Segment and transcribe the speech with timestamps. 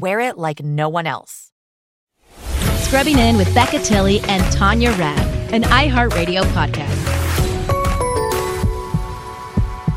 [0.00, 1.52] wear it like no one else.
[2.78, 7.02] Scrubbing In with Becca Tilley and Tanya Rad, an iHeartRadio podcast.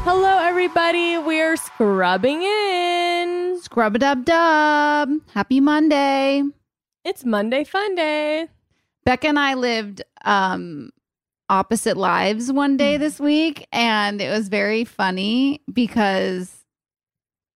[0.04, 1.18] Hello, everybody.
[1.18, 3.60] We're scrubbing in.
[3.62, 5.10] Scrub a dub dub.
[5.34, 6.42] Happy Monday.
[7.06, 8.48] It's Monday Fun Day.
[9.06, 10.90] Becca and I lived um,
[11.50, 16.54] opposite lives one day this week, and it was very funny because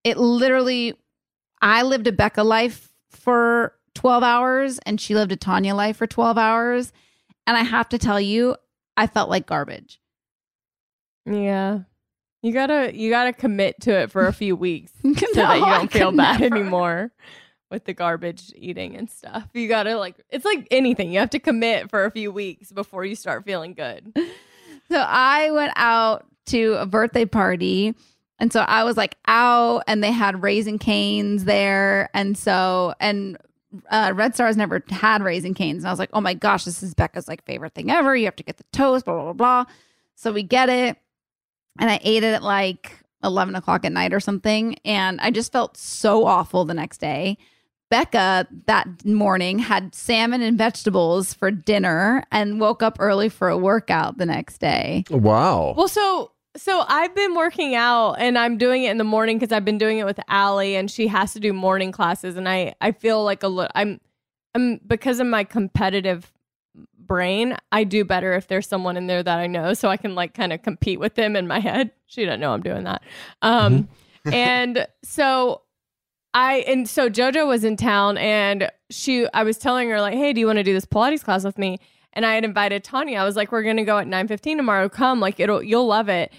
[0.03, 0.95] it literally,
[1.63, 6.05] I lived a Becca life for 12 hours, and she lived a Tanya life for
[6.07, 6.91] 12 hours.
[7.47, 8.55] And I have to tell you,
[8.97, 9.99] I felt like garbage.
[11.25, 11.79] Yeah.
[12.41, 15.65] You gotta you gotta commit to it for a few weeks so No, that you
[15.65, 16.55] don't feel bad never.
[16.55, 17.11] anymore
[17.71, 19.47] with the garbage eating and stuff.
[19.53, 21.13] You gotta like it's like anything.
[21.13, 24.13] You have to commit for a few weeks before you start feeling good.
[24.89, 27.95] So I went out to a birthday party.
[28.43, 32.09] And so I was like out and they had Raising Cane's there.
[32.13, 33.37] And so, and
[33.89, 35.83] uh, Red Stars never had Raising Cane's.
[35.83, 38.13] And I was like, oh my gosh, this is Becca's like favorite thing ever.
[38.13, 39.73] You have to get the toast, blah, blah, blah, blah.
[40.15, 40.97] So we get it.
[41.79, 42.91] And I ate it at like
[43.23, 44.75] 11 o'clock at night or something.
[44.83, 47.37] And I just felt so awful the next day.
[47.89, 53.57] Becca that morning had salmon and vegetables for dinner and woke up early for a
[53.57, 55.05] workout the next day.
[55.09, 55.75] Wow.
[55.77, 59.51] Well, so so I've been working out and I'm doing it in the morning because
[59.51, 62.75] I've been doing it with Allie and she has to do morning classes and I
[62.79, 63.99] I feel like a little I'm
[64.53, 66.31] I'm because of my competitive
[66.97, 70.15] brain I do better if there's someone in there that I know so I can
[70.15, 71.91] like kind of compete with them in my head.
[72.05, 73.01] She doesn't know I'm doing that.
[73.41, 73.89] Um
[74.31, 75.63] and so
[76.35, 80.31] I and so JoJo was in town and she I was telling her like, "Hey,
[80.31, 81.79] do you want to do this Pilates class with me?"
[82.13, 83.19] And I had invited Tanya.
[83.19, 84.89] I was like, "We're going to go at 9:15 tomorrow.
[84.89, 86.31] Come, like it'll you'll love it."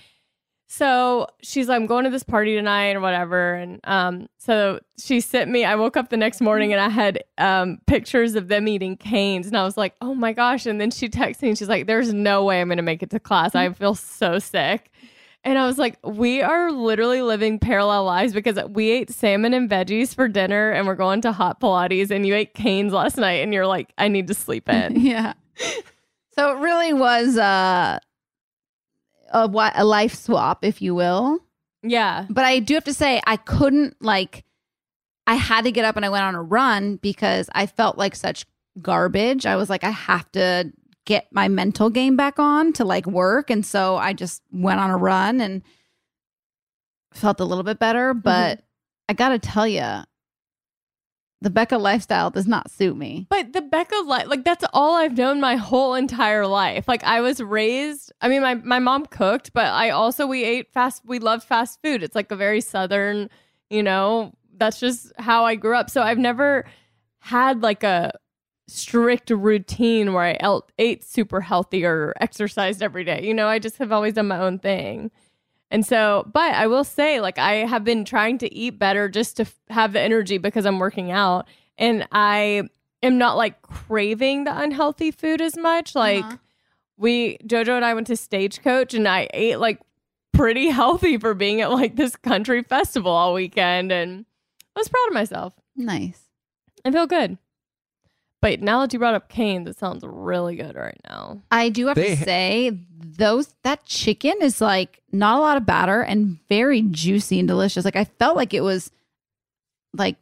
[0.67, 3.55] So she's like, I'm going to this party tonight or whatever.
[3.55, 7.23] And um, so she sent me, I woke up the next morning and I had
[7.38, 9.47] um, pictures of them eating canes.
[9.47, 10.67] And I was like, oh my gosh.
[10.67, 13.03] And then she texted me and she's like, there's no way I'm going to make
[13.03, 13.55] it to class.
[13.55, 14.91] I feel so sick.
[15.44, 19.69] And I was like, we are literally living parallel lives because we ate salmon and
[19.69, 23.43] veggies for dinner and we're going to hot Pilates and you ate canes last night
[23.43, 24.99] and you're like, I need to sleep in.
[25.00, 25.35] yeah.
[26.37, 27.99] So it really was uh,
[29.33, 31.39] a what a life swap, if you will.
[31.83, 32.27] yeah.
[32.29, 34.45] But I do have to say, I couldn't like.
[35.27, 38.15] I had to get up and I went on a run because I felt like
[38.15, 38.45] such
[38.83, 39.47] garbage.
[39.47, 40.73] I was like, I have to
[41.06, 43.49] get my mental game back on to like work.
[43.49, 45.62] And so I just went on a run and
[47.12, 48.12] felt a little bit better.
[48.12, 48.65] But
[49.09, 50.03] I got to tell you,
[51.44, 53.26] the Becca lifestyle does not suit me.
[53.29, 56.88] But the Becca life, like that's all I've known my whole entire life.
[56.88, 58.11] Like I was raised.
[58.23, 61.02] I mean, my my mom cooked, but I also we ate fast.
[61.05, 62.02] We loved fast food.
[62.02, 63.29] It's like a very southern,
[63.69, 64.32] you know.
[64.56, 65.91] That's just how I grew up.
[65.91, 66.64] So I've never
[67.19, 68.12] had like a
[68.67, 73.20] strict routine where I el- ate super healthy or exercised every day.
[73.23, 75.11] You know, I just have always done my own thing.
[75.75, 79.37] And so, but I will say, like, I have been trying to eat better just
[79.38, 81.49] to f- have the energy because I'm working out.
[81.76, 82.62] And I
[83.03, 85.97] am not like craving the unhealthy food as much.
[85.97, 86.37] Like, Uh-huh.
[86.97, 89.81] we, JoJo and I went to Stagecoach and I ate like
[90.32, 93.91] pretty healthy for being at like this country festival all weekend.
[93.91, 94.27] And
[94.77, 95.55] I was proud of myself.
[95.75, 96.20] Nice.
[96.85, 97.37] I feel good.
[98.44, 101.41] But now that you brought up Cane's, it sounds really good right now.
[101.50, 105.64] I do have They- to say those that chicken is like not a lot of
[105.64, 107.87] batter and very juicy and delicious.
[107.87, 108.91] Like I felt like it was
[109.94, 110.17] like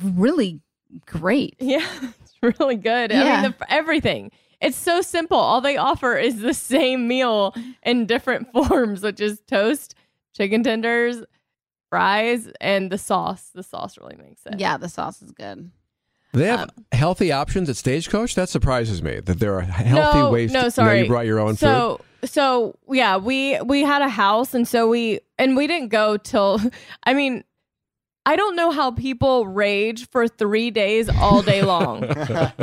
[0.00, 0.60] really
[1.04, 1.56] great.
[1.60, 1.84] Yeah,
[2.22, 3.10] it's really good.
[3.10, 3.42] I Yeah.
[3.42, 4.30] mean, the, everything.
[4.60, 5.36] It's so simple.
[5.36, 9.96] All they offer is the same meal in different forms, which is toast,
[10.36, 11.24] chicken tenders,
[11.88, 13.50] fries, and the sauce.
[13.52, 14.60] The sauce really makes it.
[14.60, 15.72] Yeah, the sauce is good.
[16.32, 18.34] They have Um, healthy options at Stagecoach.
[18.36, 20.52] That surprises me that there are healthy no, ways.
[20.52, 21.00] No, to, sorry.
[21.02, 21.58] you brought your own food.
[21.58, 26.16] so, So yeah, we we had a house, and so we and we didn't go
[26.16, 26.60] till.
[27.04, 27.42] I mean,
[28.26, 32.04] I don't know how people rage for three days all day long.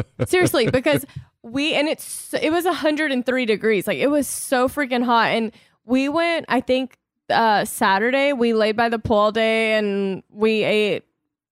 [0.28, 1.06] Seriously, because
[1.44, 3.88] we and it's it was 103 degrees.
[3.88, 5.52] Like it was so freaking hot, and
[5.86, 6.46] we went.
[6.48, 6.98] I think
[7.30, 11.04] uh Saturday we laid by the pool all day, and we ate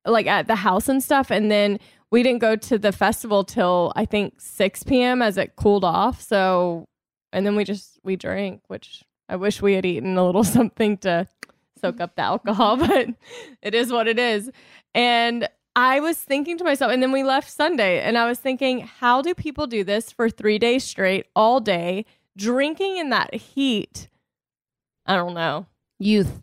[0.05, 1.79] like at the house and stuff, and then
[2.11, 5.21] we didn't go to the festival till I think 6 p.m.
[5.21, 6.21] as it cooled off.
[6.21, 6.87] So,
[7.33, 10.97] and then we just we drank, which I wish we had eaten a little something
[10.99, 11.27] to
[11.79, 13.09] soak up the alcohol, but
[13.61, 14.51] it is what it is.
[14.93, 18.79] And I was thinking to myself, and then we left Sunday, and I was thinking,
[18.79, 22.05] how do people do this for three days straight, all day,
[22.37, 24.07] drinking in that heat?
[25.05, 25.65] I don't know.
[25.99, 26.41] Youth.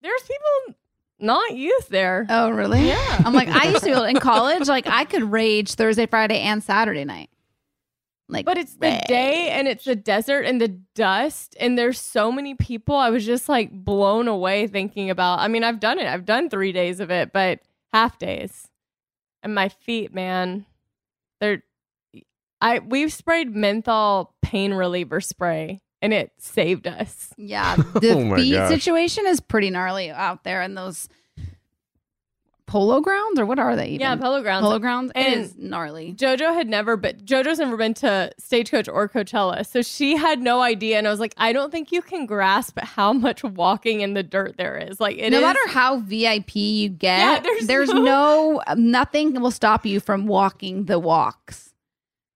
[0.00, 0.76] There's people
[1.24, 2.26] not youth there.
[2.28, 2.86] Oh, really?
[2.86, 3.22] Yeah.
[3.24, 6.38] I'm like, I used to be able in college, like I could rage Thursday, Friday,
[6.40, 7.30] and Saturday night.
[8.28, 12.32] Like, But it's the day and it's the desert and the dust and there's so
[12.32, 12.96] many people.
[12.96, 15.40] I was just like blown away thinking about.
[15.40, 16.06] I mean, I've done it.
[16.06, 17.60] I've done 3 days of it, but
[17.92, 18.68] half days.
[19.42, 20.64] And my feet, man.
[21.40, 21.64] They're
[22.60, 27.30] I we've sprayed menthol pain reliever spray and it saved us.
[27.36, 28.70] Yeah, oh the Oh feet gosh.
[28.70, 31.08] situation is pretty gnarly out there in those
[32.66, 33.88] polo grounds or what are they?
[33.88, 34.00] Even?
[34.00, 34.62] Yeah, polo grounds.
[34.64, 36.14] polo grounds And- is gnarly.
[36.14, 39.66] Jojo had never been Jojo's never been to Stagecoach or Coachella.
[39.66, 42.78] So she had no idea and I was like, I don't think you can grasp
[42.78, 44.98] how much walking in the dirt there is.
[44.98, 49.38] Like it no is- matter how VIP you get, Yeah, there's there's, no- no nothing
[49.40, 51.74] will stop you from walking the walks.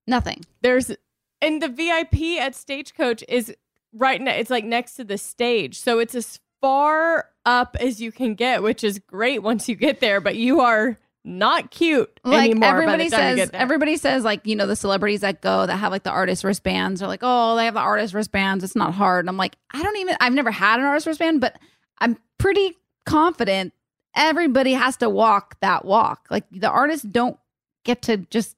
[0.06, 0.42] Nothing.
[0.62, 0.90] there's
[1.40, 3.54] and the VIP at Stagecoach is
[3.92, 5.78] right ne- it's like next to the stage.
[5.78, 10.00] So it's as far up as you can get, which is great once you get
[10.00, 13.52] there, but you are not cute Like anymore everybody by the time you says, get
[13.52, 13.60] there.
[13.60, 17.02] everybody says like you know the celebrities that go that have like the artist wristbands
[17.02, 19.24] are like oh they have the artist wristbands it's not hard.
[19.24, 21.58] And I'm like I don't even I've never had an artist wristband, but
[21.98, 23.72] I'm pretty confident
[24.16, 26.26] everybody has to walk that walk.
[26.30, 27.38] Like the artists don't
[27.84, 28.56] get to just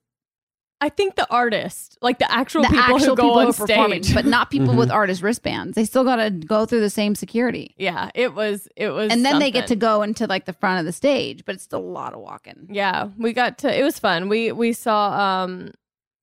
[0.82, 3.50] I think the artist, like the actual the people actual who go people on who
[3.50, 4.14] are performing, stage.
[4.14, 4.78] but not people Mhm.
[4.78, 5.74] with artist wristbands.
[5.74, 7.74] They still got to go through the same security.
[7.78, 10.80] yeah, it was it was and then they get to go into like the front
[10.80, 12.66] of the stage, but it's still a lot of walking.
[12.70, 13.78] Yeah, we got to.
[13.78, 14.28] It was fun.
[14.30, 15.72] We we saw um,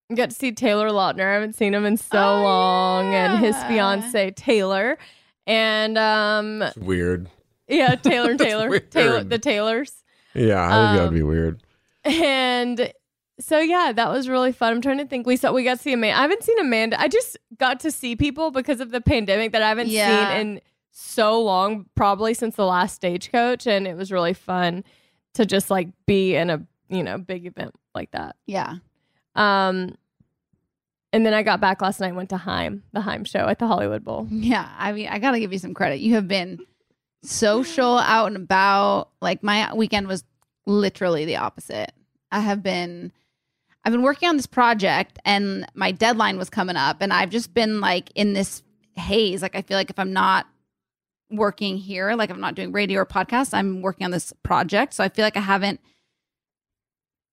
[0.10, 1.30] we got to see Taylor Lautner.
[1.30, 3.68] I haven't seen him in so Oh, long, and his yeah.
[3.68, 4.98] fiance Taylor,
[5.46, 7.30] and um, It's weird.
[7.68, 8.80] yeah, Taylor and Taylor.
[8.80, 11.62] Taylor, the Taylors, Yeah, I think that would Um, be weird.
[12.06, 12.92] and
[13.40, 14.74] so yeah, that was really fun.
[14.74, 15.28] I'm trying to think.
[15.28, 16.18] We saw we got to see Amanda.
[16.18, 17.00] I haven't seen Amanda.
[17.00, 20.30] I just got to see people because of the pandemic that I haven't Yeah.
[20.30, 24.84] seen in so long, probably since the last stagecoach, and it was really fun
[25.36, 28.36] to just like be in a you know big event like that.
[28.48, 28.76] Yeah.
[29.36, 29.96] Um,
[31.14, 32.16] and then I got back last night.
[32.16, 34.28] Went to Haim, the Haim show at the Hollywood Bowl.
[34.32, 34.68] Yeah.
[34.78, 36.00] I mean, I got to give you some credit.
[36.00, 36.60] You have been
[37.24, 39.10] social, out and about.
[39.22, 40.24] Like my weekend was
[40.66, 41.92] literally the opposite.
[42.32, 43.12] I have been
[43.88, 47.54] I've been working on this project and my deadline was coming up and I've just
[47.54, 48.62] been like in this
[48.98, 49.42] haze.
[49.42, 50.46] Like I feel like if I'm not
[51.32, 54.94] working here, like I'm not doing radio or podcast, I'm working on this project.
[54.94, 55.80] So I feel like I haven't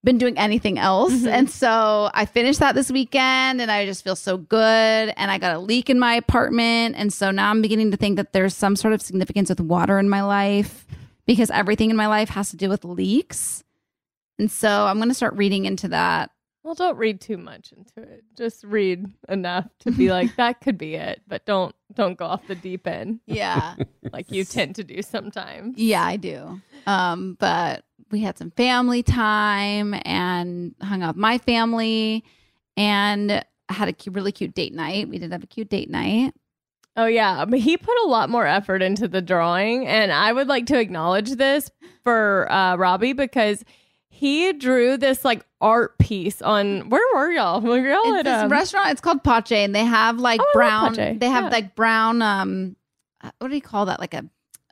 [0.01, 1.11] been doing anything else.
[1.11, 1.27] Mm-hmm.
[1.27, 5.13] And so I finished that this weekend and I just feel so good.
[5.17, 6.95] And I got a leak in my apartment.
[6.97, 9.99] And so now I'm beginning to think that there's some sort of significance with water
[9.99, 10.87] in my life
[11.25, 13.61] because everything in my life has to do with leaks.
[14.39, 16.31] And so I'm going to start reading into that.
[16.65, 18.23] Well, don't read too much into it.
[18.35, 22.47] Just read enough to be like that could be it, but don't don't go off
[22.47, 23.75] the deep end Yeah.
[24.11, 25.77] like you tend to do sometimes.
[25.77, 26.59] yeah, I do.
[26.87, 32.23] Um, but we had some family time and hung out with my family
[32.75, 35.07] and had a really cute date night.
[35.07, 36.33] We did have a cute date night.
[36.97, 40.47] Oh yeah, but he put a lot more effort into the drawing, and I would
[40.47, 41.69] like to acknowledge this
[42.03, 43.63] for uh, Robbie because
[44.15, 46.89] he drew this like art piece on.
[46.89, 47.59] Where were y'all?
[47.61, 48.91] Were y'all It's at this um, restaurant.
[48.91, 50.93] It's called Pache, and they have like Oh, brown.
[50.93, 51.49] They have Yeah.
[51.49, 52.21] like brown.
[52.21, 52.75] Um,
[53.21, 53.99] uh, what do you call that?
[53.99, 54.25] Like a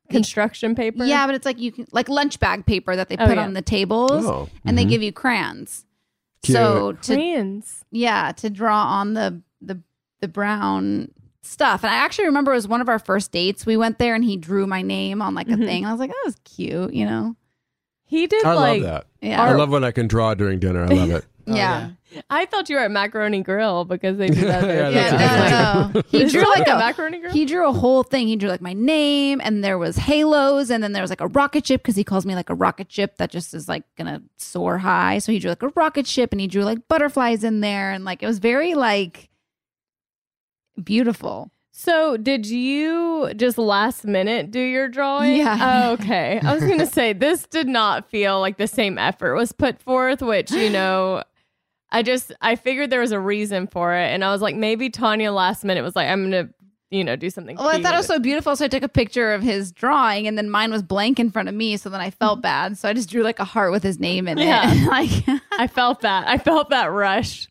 [0.09, 1.03] construction paper?
[1.05, 3.43] yeah, but it's like you can like lunch bag paper that they Oh, put yeah.
[3.43, 4.89] on the tables, Oh, and they mhm.
[4.89, 5.85] give you crayons.
[6.43, 6.55] Cute.
[6.57, 7.83] So to crayons.
[7.91, 9.79] yeah to draw on the the
[10.21, 11.09] the brown
[11.41, 14.15] stuff and i actually remember it was one of our first dates we went there
[14.15, 15.65] and he drew my name on like a Mhm.
[15.65, 17.35] thing i was like that was cute you know
[18.05, 18.81] He did I like.
[18.83, 19.07] love that.
[19.21, 20.83] yeah I love when I can draw during dinner.
[20.83, 21.25] I love it.
[21.45, 21.89] Oh, yeah
[22.29, 24.61] I thought you were at Macaroni Grill because they do that.
[24.65, 24.89] there.
[24.89, 26.01] Yeah, yeah, that's no, no, no.
[26.19, 27.33] he drew like a a Macaroni Grill.
[27.33, 30.81] he drew a whole thing he drew like my name and there was halos and
[30.81, 33.17] then there was like a rocket ship because he calls me like a rocket ship
[33.17, 36.39] that just is like gonna soar high so he drew like a rocket ship and
[36.39, 39.27] he drew like butterflies in there and like it was very like
[40.81, 45.37] beautiful So, did you just last minute do your drawing?
[45.37, 45.57] Yeah.
[45.87, 46.39] Oh, okay.
[46.43, 49.81] I was going to say, this did not feel like the same effort was put
[49.81, 51.23] forth, which, you know,
[51.91, 54.05] I just, I figured there was a reason for it.
[54.13, 56.53] And I was like, maybe Tanya last minute was like, I'm going to,
[56.91, 57.57] you know, do something.
[57.57, 60.27] Well, I thought it was so beautiful, so I took a picture of his drawing,
[60.27, 61.75] and then mine was blank in front of me.
[61.77, 64.27] So then I felt bad, so I just drew like a heart with his name
[64.27, 64.71] in Yeah.
[64.71, 64.87] it.
[65.27, 66.27] like, I felt that.
[66.27, 67.47] I felt that rush.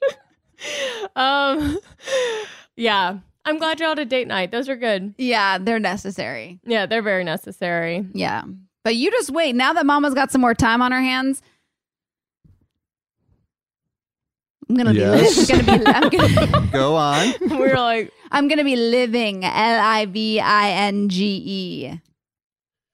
[1.17, 1.76] um,
[2.76, 3.19] yeah.
[3.45, 4.51] I'm glad y'all did date night.
[4.53, 5.15] Those are good.
[5.19, 6.61] yeah, they're necessary.
[6.65, 8.07] Yeah, they're very necessary.
[8.15, 8.43] Yeah,
[8.85, 9.55] but you just wait.
[9.57, 11.43] Now that Mama's got some more time on her hands,
[14.69, 15.47] I'm gonna Yes.
[15.49, 15.53] be.
[15.55, 15.87] I'm gonna be.
[15.87, 17.35] I'm gonna, Go on.
[17.51, 19.45] We're like, I'm gonna be living.
[19.45, 22.01] L I V I N G E.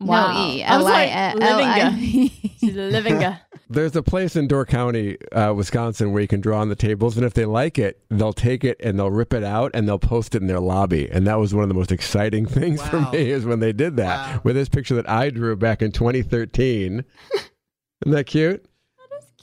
[0.00, 0.32] wow.
[0.32, 0.62] No E.
[0.64, 1.68] I was like, L living.
[1.68, 2.30] I.
[2.58, 3.18] She's living.
[3.68, 6.76] A- There's a place in Door County, uh, Wisconsin, where you can draw on the
[6.76, 9.86] tables, and if they like it, they'll take it and they'll rip it out and
[9.88, 11.08] they'll post it in their lobby.
[11.10, 13.96] And that was one of the most exciting things for me is when they did
[13.96, 14.40] that Wow.
[14.44, 17.04] with this picture that I drew back in 2013.
[17.34, 18.64] Isn't that cute?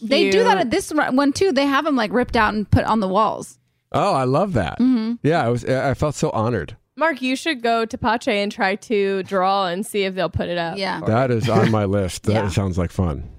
[0.01, 1.51] They do that at this one too.
[1.51, 3.59] They have them like ripped out and put on the walls.
[3.91, 4.77] Oh, I love that.
[4.79, 5.13] Mm-hmm.
[5.23, 5.63] Yeah, I was.
[5.63, 6.75] I felt so honored.
[6.97, 10.49] Mark, you should go to Pache and try to draw and see if they'll put
[10.49, 10.77] it up.
[10.77, 10.99] Yeah.
[11.05, 12.23] That is on my list.
[12.23, 12.49] That Yeah.
[12.49, 13.29] sounds like fun.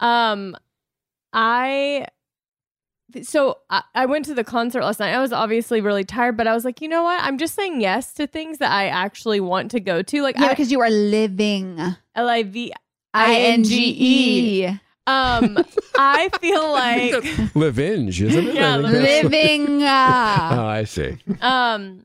[0.00, 0.56] Um,
[1.32, 2.06] I.
[3.22, 5.14] So I, I went to the concert last night.
[5.14, 7.22] I was obviously really tired, but I was like, you know what?
[7.22, 10.22] I'm just saying yes to things that I actually want to go to.
[10.22, 11.78] Like Yeah, because you are living.
[12.16, 12.72] L I V
[13.12, 14.66] I N G E.
[15.06, 15.58] Um,
[15.96, 17.12] I feel like
[17.54, 18.54] Livinge, isn't it?
[18.54, 19.82] Yeah, I think that's- Living.
[19.84, 21.16] uh, Oh, I see.
[21.40, 22.04] um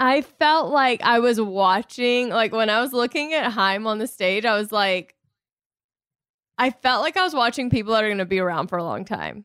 [0.00, 4.06] I felt like I was watching like when I was looking at Haim on the
[4.06, 5.14] stage, I was like
[6.62, 9.04] I felt like I was watching people that are gonna be around for a long
[9.04, 9.44] time.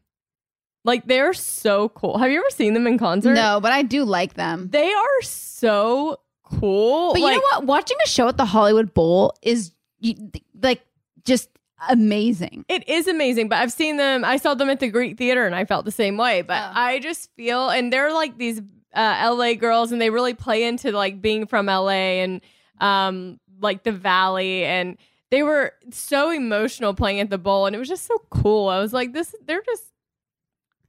[0.84, 2.18] Like they're so cool.
[2.18, 3.34] Have you ever seen them in concert?
[3.34, 4.70] no, but I do like them.
[4.72, 7.14] They are so cool.
[7.14, 7.66] But you know what?
[7.66, 9.72] Watching a show at the Hollywood Bowl is
[10.62, 10.86] like
[11.26, 11.50] just
[11.90, 12.66] amazing.
[12.70, 14.24] It is amazing, but I've seen them.
[14.24, 16.42] I saw them at the Greek Theater, and I felt the same way.
[16.42, 16.72] But Oh.
[16.74, 18.62] I just feel, and they're like these
[18.94, 22.42] uh, LA girls, and they really play into like being from LA and
[22.80, 24.98] um, like the Valley, and
[25.32, 28.70] they were so emotional playing at the bowl, and it was just so cool.
[28.70, 29.86] I was like, this, they're just.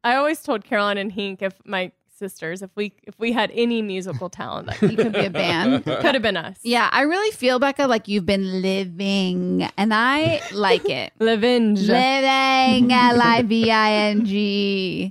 [0.04, 3.80] I always told Caroline and Hink, if my sisters, if we if we had any
[3.82, 5.84] musical talent, that You could be a band.
[5.84, 6.58] could have been us.
[6.62, 11.12] Yeah, I really feel, Becca, like you've been living, and I like it.
[11.18, 11.74] Living.
[11.74, 15.10] living, L I V I N G.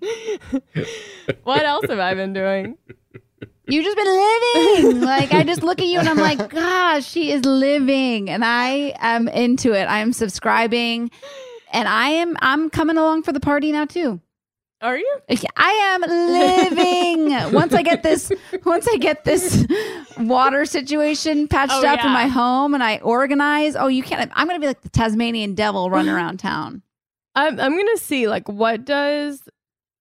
[1.44, 2.78] what else have I been doing?
[3.68, 4.06] You just been
[4.86, 5.02] living.
[5.02, 8.94] Like I just look at you and I'm like, gosh, she is living, and I
[9.00, 9.86] am into it.
[9.86, 11.12] I am subscribing,
[11.74, 14.22] and I am I'm coming along for the party now too.
[14.80, 15.18] Are you?
[15.58, 16.02] I am
[16.72, 17.54] living.
[17.54, 18.32] once I get this,
[18.64, 19.66] once I get this
[20.20, 23.76] water situation patched Oh, up in my home and I organize.
[23.76, 24.32] Oh, you can't.
[24.36, 26.84] I'm gonna be like the Tasmanian devil running around town.
[27.36, 29.42] I'm I'm gonna see like what does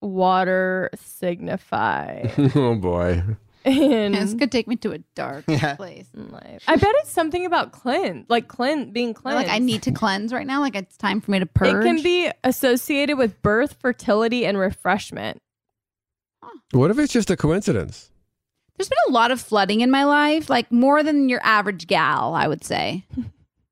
[0.02, 2.28] water signify?
[2.54, 3.23] oh boy.
[3.66, 5.75] In This could take me to a dark Yeah.
[5.76, 6.06] place.
[6.14, 6.62] In life.
[6.68, 9.46] I bet it's something about cleanse, like clean being Or cleansed.
[9.49, 10.61] Like I need to cleanse right now.
[10.61, 11.85] Like it's time for me to purge.
[11.85, 15.38] It can be associated with birth, fertility, and refreshment.
[16.73, 18.11] What if it's just a coincidence?
[18.76, 22.35] There's been a lot of flooding in my life, like more than your average gal,
[22.35, 23.04] I would say.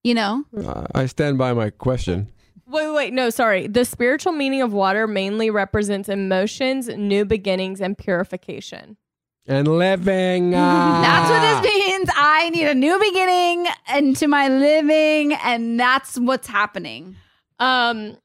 [0.06, 2.28] You know, Uh, I stand by my question.
[2.66, 3.66] Wait, wait, wait, no, sorry.
[3.66, 8.98] The spiritual meaning of water mainly represents emotions, new beginnings, and purification.
[9.46, 10.50] And living.
[10.52, 11.60] that's what ah.
[11.62, 12.10] this means.
[12.14, 17.16] I need a new beginning into my living, and that's what's happening.
[17.58, 18.16] Um,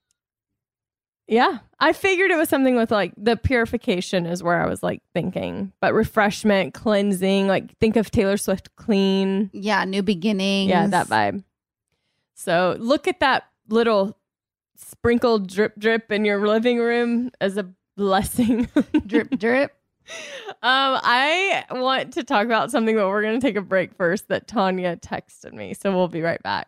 [1.29, 5.01] yeah, I figured it was something with like the purification is where I was like
[5.13, 9.49] thinking, but refreshment, cleansing, like think of Taylor Swift clean.
[9.53, 10.69] Yeah, new beginning.
[10.69, 11.43] Yeah, that vibe.
[12.33, 14.17] So look at that little
[14.75, 18.69] sprinkled drip drip in your living room as a blessing.
[19.05, 19.75] Drip, drip.
[20.61, 24.27] Um, I want to talk about something, but we're going to take a break first
[24.27, 25.73] that Tanya texted me.
[25.73, 26.67] So we'll be right back.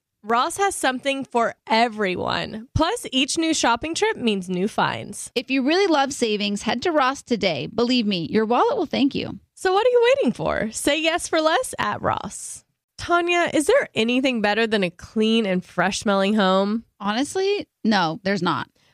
[0.23, 2.67] Ross has something for everyone.
[2.75, 5.31] Plus, each new shopping trip means new finds.
[5.33, 7.65] If you really love savings, head to Ross today.
[7.65, 9.39] Believe me, your wallet will thank you.
[9.55, 10.69] So, what are you waiting for?
[10.71, 12.63] Say yes for less at Ross.
[12.99, 16.83] Tanya, is there anything better than a clean and fresh smelling home?
[16.99, 18.69] Honestly, no, there's not.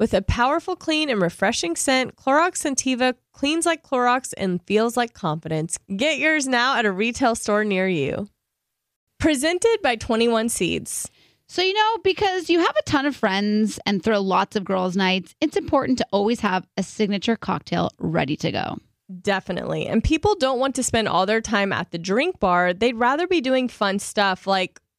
[0.00, 5.14] With a powerful, clean, and refreshing scent, Clorox Scentiva cleans like Clorox and feels like
[5.14, 5.78] confidence.
[5.96, 8.28] Get yours now at a retail store near you.
[9.20, 11.08] Presented by 21 Seeds.
[11.46, 14.96] So, you know, because you have a ton of friends and throw lots of girls'
[14.96, 18.78] nights, it's important to always have a signature cocktail ready to go.
[19.20, 19.86] Definitely.
[19.86, 22.72] And people don't want to spend all their time at the drink bar.
[22.72, 24.80] They'd rather be doing fun stuff like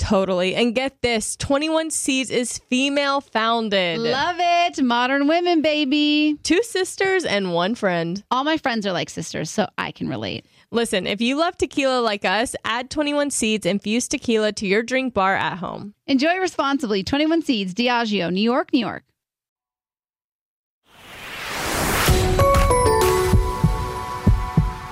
[0.00, 0.54] Totally.
[0.54, 3.98] And get this 21 Seeds is female founded.
[3.98, 4.82] Love it.
[4.82, 6.38] Modern women, baby.
[6.42, 8.24] Two sisters and one friend.
[8.30, 10.46] All my friends are like sisters, so I can relate.
[10.72, 15.12] Listen, if you love tequila like us, add 21 Seeds infused tequila to your drink
[15.12, 15.94] bar at home.
[16.06, 17.04] Enjoy responsibly.
[17.04, 19.04] 21 Seeds, Diageo, New York, New York.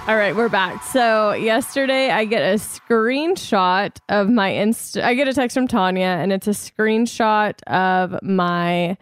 [0.09, 0.83] All right, we're back.
[0.85, 6.07] So yesterday I get a screenshot of my inst I get a text from Tanya
[6.07, 8.97] and it's a screenshot of my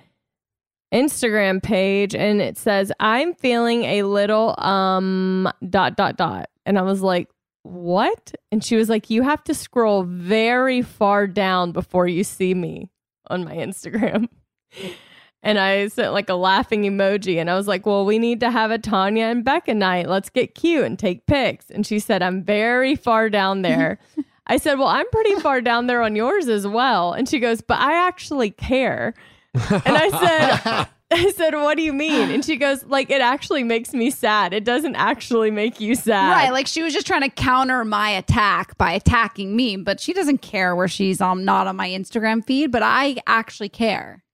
[0.93, 6.51] Instagram page and it says I'm feeling a little um dot dot dot.
[6.65, 7.29] And I was like,
[7.63, 12.53] "What?" And she was like, "You have to scroll very far down before you see
[12.53, 12.91] me
[13.31, 14.29] on my Instagram."
[15.47, 18.51] And I sent like a laughing emoji and I was like, Well, we need to
[18.51, 20.09] have a Tanya and Becca night.
[20.09, 21.71] Let's get cute and take pics.
[21.71, 24.01] And she said, I'm very far down there.
[24.49, 27.13] I said, Well, I'm pretty far down there on yours as well.
[27.13, 29.15] And she goes, But I actually care.
[29.55, 32.33] And I said, I said, What do you mean?
[32.33, 34.53] And she goes, Like, it actually makes me sad.
[34.53, 36.31] It doesn't actually make you sad.
[36.31, 40.13] Right, like she was just trying to counter my attack by attacking me, but she
[40.13, 44.25] doesn't care where she's um not on my Instagram feed, but I actually care.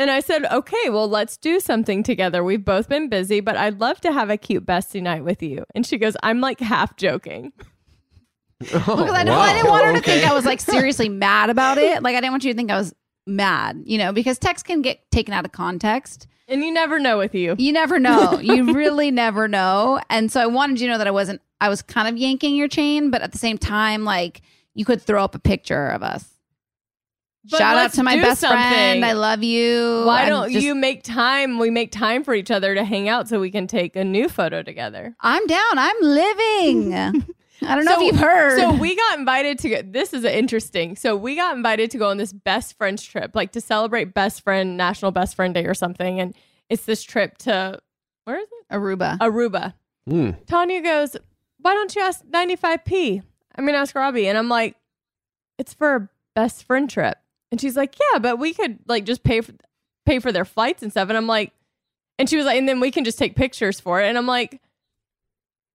[0.00, 2.42] And I said, okay, well, let's do something together.
[2.42, 5.66] We've both been busy, but I'd love to have a cute bestie night with you.
[5.74, 7.52] And she goes, I'm like half joking.
[8.72, 11.50] Oh, because I, know, I didn't want her to think I was like seriously mad
[11.50, 12.02] about it.
[12.02, 12.94] Like I didn't want you to think I was
[13.26, 16.26] mad, you know, because text can get taken out of context.
[16.48, 17.54] And you never know with you.
[17.58, 18.40] You never know.
[18.40, 20.00] you really never know.
[20.08, 22.56] And so I wanted you to know that I wasn't, I was kind of yanking
[22.56, 24.40] your chain, but at the same time, like
[24.72, 26.39] you could throw up a picture of us.
[27.50, 28.58] But Shout out to my best something.
[28.58, 29.04] friend.
[29.04, 30.02] I love you.
[30.04, 31.58] Why I'm don't just- you make time?
[31.58, 34.28] We make time for each other to hang out so we can take a new
[34.28, 35.16] photo together.
[35.20, 35.78] I'm down.
[35.78, 36.94] I'm living.
[37.62, 38.58] I don't know So- if you've heard.
[38.58, 39.82] So we got invited to go.
[39.82, 40.96] This is interesting.
[40.96, 44.42] So we got invited to go on this best friends trip, like to celebrate best
[44.42, 46.20] friend National Best Friend Day or something.
[46.20, 46.34] And
[46.68, 47.80] it's this trip to
[48.24, 48.74] where is it?
[48.74, 49.18] Aruba.
[49.18, 49.74] Aruba.
[50.08, 50.30] Hmm.
[50.46, 51.16] Tanya goes,
[51.58, 53.22] "Why don't you ask 95p?"
[53.56, 54.76] I mean, ask Robbie, and I'm like,
[55.58, 57.18] "It's for a best friend trip,"
[57.50, 59.52] and she's like, "Yeah, but we could like just pay for
[60.06, 61.52] pay for their flights and stuff." And I'm like,
[62.18, 64.26] and she was like, "And then we can just take pictures for it," and I'm
[64.26, 64.60] like.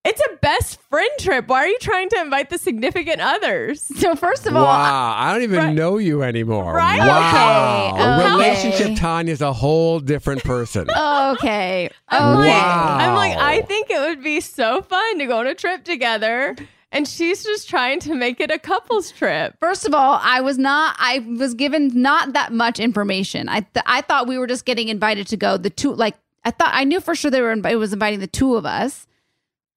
[0.07, 1.47] It's a best friend trip.
[1.47, 3.81] Why are you trying to invite the significant others?
[3.97, 5.73] so first of all, wow, I don't even Right.
[5.73, 6.75] know you anymore.
[6.75, 6.99] Right?
[6.99, 7.91] Wow.
[7.95, 8.31] Okay, okay.
[8.35, 10.87] Relationship Tanya's a whole different person.
[10.95, 11.89] okay.
[12.09, 12.37] I'm Okay.
[12.37, 15.83] like, I'm like, I think it would be so fun to go on a trip
[15.83, 16.55] together.
[16.95, 19.55] And she's just trying to make it a couples trip.
[19.59, 20.95] First of all, I was not.
[20.97, 23.49] I was given not that much information.
[23.49, 25.57] I th- I thought we were just getting invited to go.
[25.57, 27.53] The two, like I thought, I knew for sure they were.
[27.55, 29.05] Inv- it was inviting the two of us.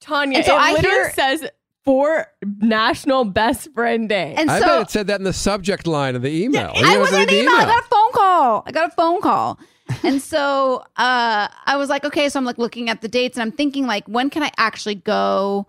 [0.01, 1.47] Tanya, And so it I literally hear- says
[1.85, 2.27] for
[2.61, 4.35] National Best Friend Day.
[4.37, 6.71] And I so bet it said that in the subject line of the email.
[6.75, 7.55] You I gotta was read an the email.
[7.57, 8.63] I got a phone call.
[8.67, 9.59] I got a phone call.
[10.05, 12.29] and so uh, I was like, okay.
[12.29, 14.97] So I'm like looking at the dates and I'm thinking like, when can I actually
[14.97, 15.67] go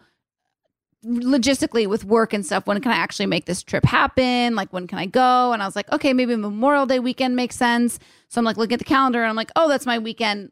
[1.05, 2.67] logistically with work and stuff?
[2.67, 4.55] When can I actually make this trip happen?
[4.55, 5.51] Like, when can I go?
[5.53, 7.99] And I was like, okay, maybe Memorial Day weekend makes sense.
[8.29, 10.51] So I'm like looking at the calendar and I'm like, oh, that's my weekend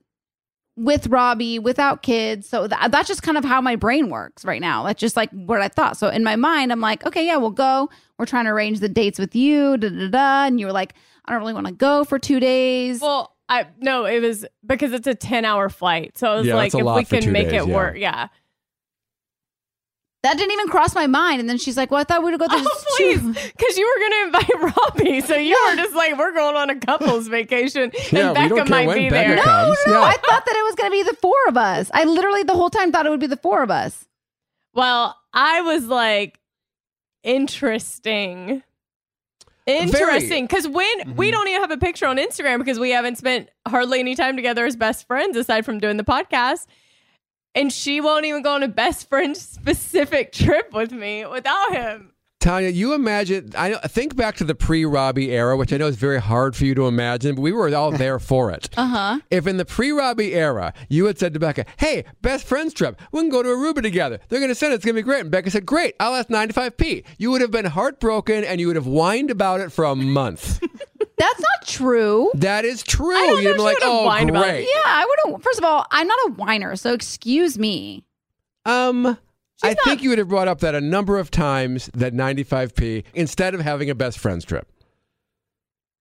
[0.75, 2.47] with Robbie, without kids.
[2.47, 4.83] So th- that's just kind of how my brain works right now.
[4.83, 5.97] That's just like what I thought.
[5.97, 7.89] So in my mind, I'm like, okay, yeah, we'll go.
[8.19, 10.45] We're trying to arrange the dates with you, da da da.
[10.45, 10.93] And you were like,
[11.25, 13.01] I don't really want to go for two days.
[13.01, 16.17] well, I no, it was because it's a 10 hour flight.
[16.17, 17.75] So it was Yeah, like, if we can make days, it yeah.
[17.75, 17.97] work.
[17.97, 18.27] Yeah.
[20.27, 21.39] That didn't even cross my mind.
[21.39, 23.21] And then she's like, well, I thought we'd go to Oh, please.
[23.21, 25.21] Because you were going to invite Robbie.
[25.21, 27.91] So you were just like, we're going on a couples vacation.
[28.11, 29.43] Yeah, and we Becca don't care might when be Becca there.
[29.43, 29.77] comes.
[29.87, 30.01] No, Yeah.
[30.01, 31.89] I thought that it was going to be the four of us.
[31.93, 34.05] I literally the whole time thought it would be the four of us.
[34.73, 36.39] Well, I was like,
[37.23, 38.63] interesting.
[39.65, 40.45] Interesting.
[40.45, 41.31] Because when we mm-hmm.
[41.31, 44.65] don't even have a picture on Instagram because we haven't spent hardly any time together
[44.65, 46.67] as best friends aside from doing the podcast.
[47.57, 52.11] And she won't even go on a best friend specific trip with me without him.
[52.39, 55.95] Tanya, you imagine, I think back to the pre Robbie era, which I know is
[55.95, 58.69] very hard for you to imagine, but we were all there for it.
[58.77, 59.19] Uh huh.
[59.31, 63.01] If in the pre Robbie era, you had said to Becca, hey, best friends trip,
[63.11, 64.19] we can go to Aruba together.
[64.29, 64.75] They're going to send it.
[64.75, 65.21] It's going to be great.
[65.21, 67.05] And Becca said, great, I'll ask 95p.
[67.17, 70.61] You would have been heartbroken and you would have whined about it for a month.
[71.17, 72.31] That's not true.
[72.35, 73.15] that is true.
[73.15, 74.67] I don't You'd know be like, she would have oh, whined about it." great.
[74.71, 75.43] Yeah, I would have.
[75.43, 78.03] First of all, I'm not a whiner, so excuse me.
[78.65, 79.17] Um,
[79.63, 83.55] I think you would have brought up that a number of times, that 95p, instead
[83.55, 84.67] of having a best friends trip.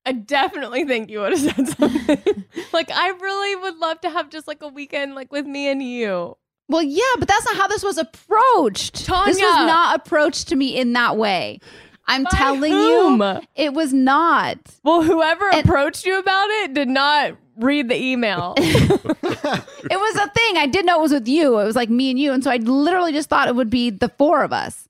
[0.04, 2.44] I definitely think you would have said something.
[2.72, 5.82] like, I really would love to have just like a weekend like with me and
[5.82, 6.36] you.
[6.68, 9.06] Well, yeah, but that's not how this was approached.
[9.06, 9.32] Tanya.
[9.32, 11.60] This was not approached to me in that way.
[12.08, 13.20] I'm By telling whom?
[13.20, 14.58] you, it was not.
[14.84, 18.54] Well, whoever And- approached you about it did not read the email.
[19.88, 20.56] It was a thing.
[20.56, 21.58] I did know it was with you.
[21.60, 22.32] It was like me and you.
[22.32, 24.88] And so I literally just thought it would be the four of us.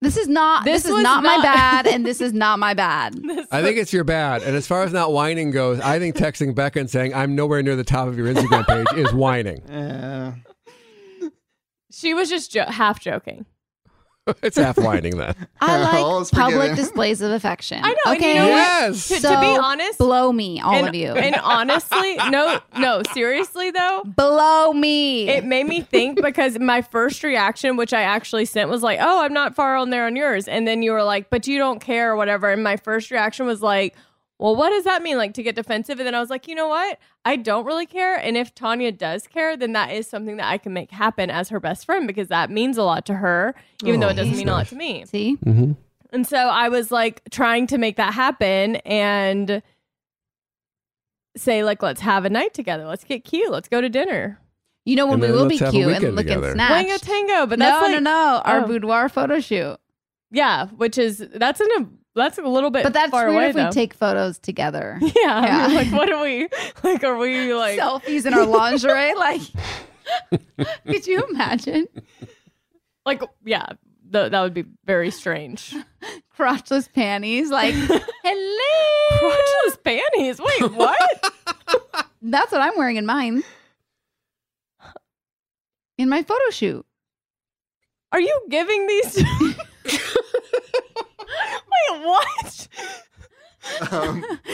[0.00, 2.72] This is not this, This is was not, my bad and this is not my
[2.72, 3.16] bad.
[3.50, 4.42] I think it's your bad.
[4.42, 7.62] And as far as not whining goes, I think texting Becca and saying I'm nowhere
[7.62, 9.60] near the top of your Instagram page is whining.
[9.68, 10.36] Uh,
[11.90, 13.44] she was just jo- half joking.
[14.42, 15.34] it's half whining then.
[15.60, 16.76] I All like is public forgiven.
[16.76, 17.80] displays of affection.
[17.82, 18.38] I know, and you Okay.
[18.38, 18.56] know what?
[18.56, 19.08] Yes.
[19.08, 21.12] To, to So be honest, blow me, all and, of you.
[21.12, 25.28] and honestly, no, no, seriously though, blow me.
[25.28, 29.22] it made me think because my first reaction, which I actually sent, was like, "Oh,
[29.22, 31.80] I'm not far on there on yours," and then you were like, "But you don't
[31.80, 33.94] care or whatever," and my first reaction was like.
[34.38, 35.16] Well, what does that mean?
[35.16, 35.98] Like to get defensive?
[35.98, 36.98] And then I was like, you know what?
[37.24, 38.14] I don't really care.
[38.14, 41.48] And if Tanya does care, then that is something that I can make happen as
[41.48, 44.48] her best friend because that means a lot to her, even though it doesn't mean
[44.48, 45.04] a lot to me.
[45.06, 45.36] See?
[45.44, 45.72] Mm-hmm.
[46.10, 49.60] And so I was like trying to make that happen and
[51.36, 52.86] say like let's have a night together.
[52.86, 53.50] Let's get cute.
[53.50, 54.40] Let's go to dinner.
[54.84, 56.48] You know when we will be let's have a cute and weekend look together.
[56.48, 56.70] at snatch.
[56.70, 58.42] Wango tango, but no, that's like, no, no.
[58.44, 58.66] Our oh.
[58.66, 59.76] boudoir photo shoot.
[60.30, 61.86] Yeah, which is that's in a
[62.18, 63.70] that's a little bit But that's far weird away if we though.
[63.70, 64.98] take photos together.
[65.02, 65.66] yeah, Yeah.
[65.66, 66.48] I'm like what are we
[66.84, 69.14] like are we like Selfies in our lingerie.
[69.16, 69.40] like,
[70.86, 71.86] could you imagine?
[73.06, 73.66] like yeah,
[74.12, 75.74] th- that would be very strange.
[76.36, 77.50] Crotchless panties.
[77.50, 79.32] Like, hello.
[79.32, 80.40] Crotchless panties.
[80.40, 81.24] Wait, what?
[82.22, 83.42] That's what I'm wearing in mine.
[85.96, 86.86] In my photo shoot.
[88.12, 89.54] Are you giving these to-
[91.90, 92.68] Wait, what?
[93.92, 94.20] um,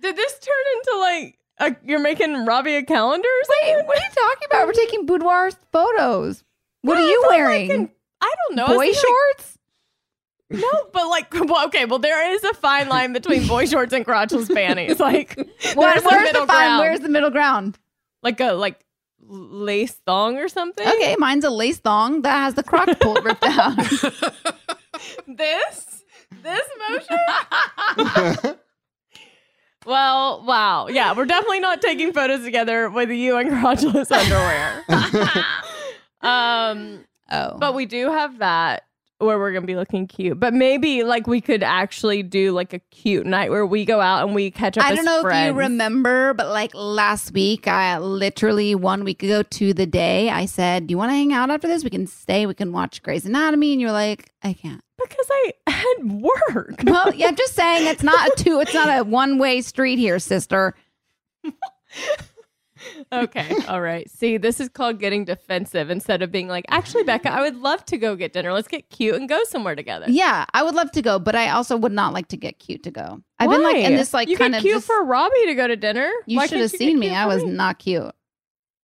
[0.00, 3.76] Did this turn into like a, you're making Robbie a calendar or something?
[3.76, 4.66] Wait, what are you talking about?
[4.66, 6.44] We're taking boudoir photos.
[6.82, 7.70] What No, are you it's not like wearing?
[7.72, 8.66] an- I don't know.
[8.68, 9.58] Boy It's like- shorts?
[10.50, 14.06] no, but like, well, okay, well, there is a fine line between boy shorts and
[14.06, 14.98] crotchless panties.
[15.00, 16.56] Like, What, there's where's middle the fine?
[16.66, 16.78] ground.
[16.80, 17.78] Where's the middle ground?
[18.22, 18.80] like a like
[19.20, 20.86] lace thong or something?
[20.86, 23.76] Okay, mine's a lace thong that has the crotch pulled ripped out.
[25.26, 25.97] This,
[26.42, 28.56] this motion.
[29.86, 34.84] well, wow, yeah, we're definitely not taking photos together with you in crotchless underwear.
[36.22, 37.56] um, Oh.
[37.58, 38.84] But we do have that
[39.18, 40.38] where we're gonna be looking cute.
[40.38, 44.24] But maybe like we could actually do like a cute night where we go out
[44.26, 44.84] and we catch up.
[44.84, 49.42] I don't know if you remember, but like last week, I literally one week ago
[49.42, 51.84] to the day, I said, "Do you want to hang out after this?
[51.84, 52.46] We can stay.
[52.46, 56.82] We can watch Grey's Anatomy." And you're like, "I can't." because I had work.
[56.84, 58.60] Well, yeah, I'm just saying it's not a two.
[58.60, 60.74] It's not a one way street here, sister.
[63.12, 64.08] okay, all right.
[64.10, 67.84] See, this is called getting defensive instead of being like, actually, Becca, I would love
[67.86, 68.52] to go get dinner.
[68.52, 70.06] Let's get cute and go somewhere together.
[70.08, 72.82] Yeah, I would love to go, but I also would not like to get cute
[72.84, 73.20] to go.
[73.38, 73.96] I've been like in Why?
[73.96, 76.10] this like you kind get of cute just- for Robbie to go to dinner.
[76.26, 77.14] You should have seen me.
[77.14, 78.12] I for was not cute.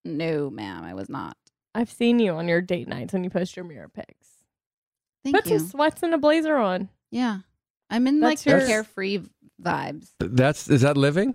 [0.05, 1.37] No, ma'am, I was not.
[1.75, 4.29] I've seen you on your date nights when you post your mirror pics.
[5.25, 5.59] Thank Put you.
[5.59, 6.89] some sweats and a blazer on.
[7.11, 7.39] yeah,
[7.91, 8.67] I'm in That's like the yours.
[8.69, 9.21] carefree
[9.63, 10.11] vibes.
[10.21, 11.35] That's is that living?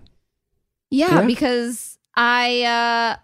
[0.90, 1.26] Yeah, Yeah.
[1.26, 3.16] because I uh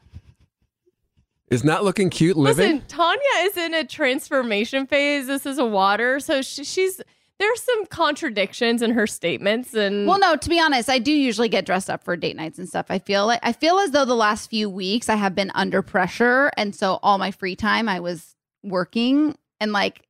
[1.50, 2.74] Is not looking cute living?
[2.74, 5.26] Listen, Tanya is in a transformation phase.
[5.26, 7.00] This is a water, so she, she's
[7.38, 11.50] there's some contradictions in her statements, and Well, no, to be honest, I do usually
[11.50, 12.86] get dressed up for date nights and stuff.
[12.88, 15.82] I feel like I feel as though the last few weeks I have been under
[15.82, 20.02] pressure, and so all my free time I was working and like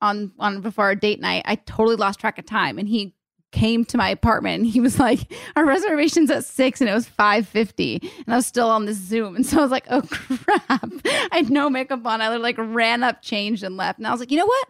[0.00, 2.78] on on before our date night, I totally lost track of time.
[2.78, 3.14] And he
[3.52, 7.06] came to my apartment and he was like, "Our reservation's at six, and it was
[7.06, 10.02] five fifty, and I was still on this Zoom, and so I was like, "Oh
[10.10, 12.20] crap!" I had no makeup on.
[12.20, 13.98] I like ran up, changed, and left.
[13.98, 14.68] And I was like, "You know what?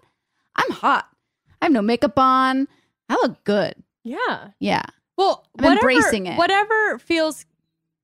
[0.57, 1.09] I'm hot.
[1.61, 2.69] I have no makeup on.
[3.09, 4.49] I look good." yeah.
[4.61, 4.83] Yeah.
[5.17, 6.39] Well, I'm whatever, embracing it.
[6.39, 7.45] Whatever feels.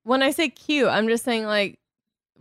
[0.02, 1.78] When I say cute, I'm just saying like,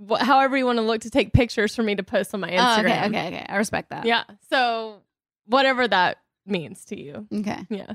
[0.10, 2.50] wh- however you want to look to take pictures for me to post on my
[2.52, 2.80] Oh, Instagram.
[2.80, 3.46] okay, okay, okay.
[3.48, 4.06] I respect that.
[4.06, 4.24] Yeah.
[4.50, 5.02] So
[5.46, 7.26] whatever that means to you.
[7.34, 7.66] Okay.
[7.70, 7.94] Yeah.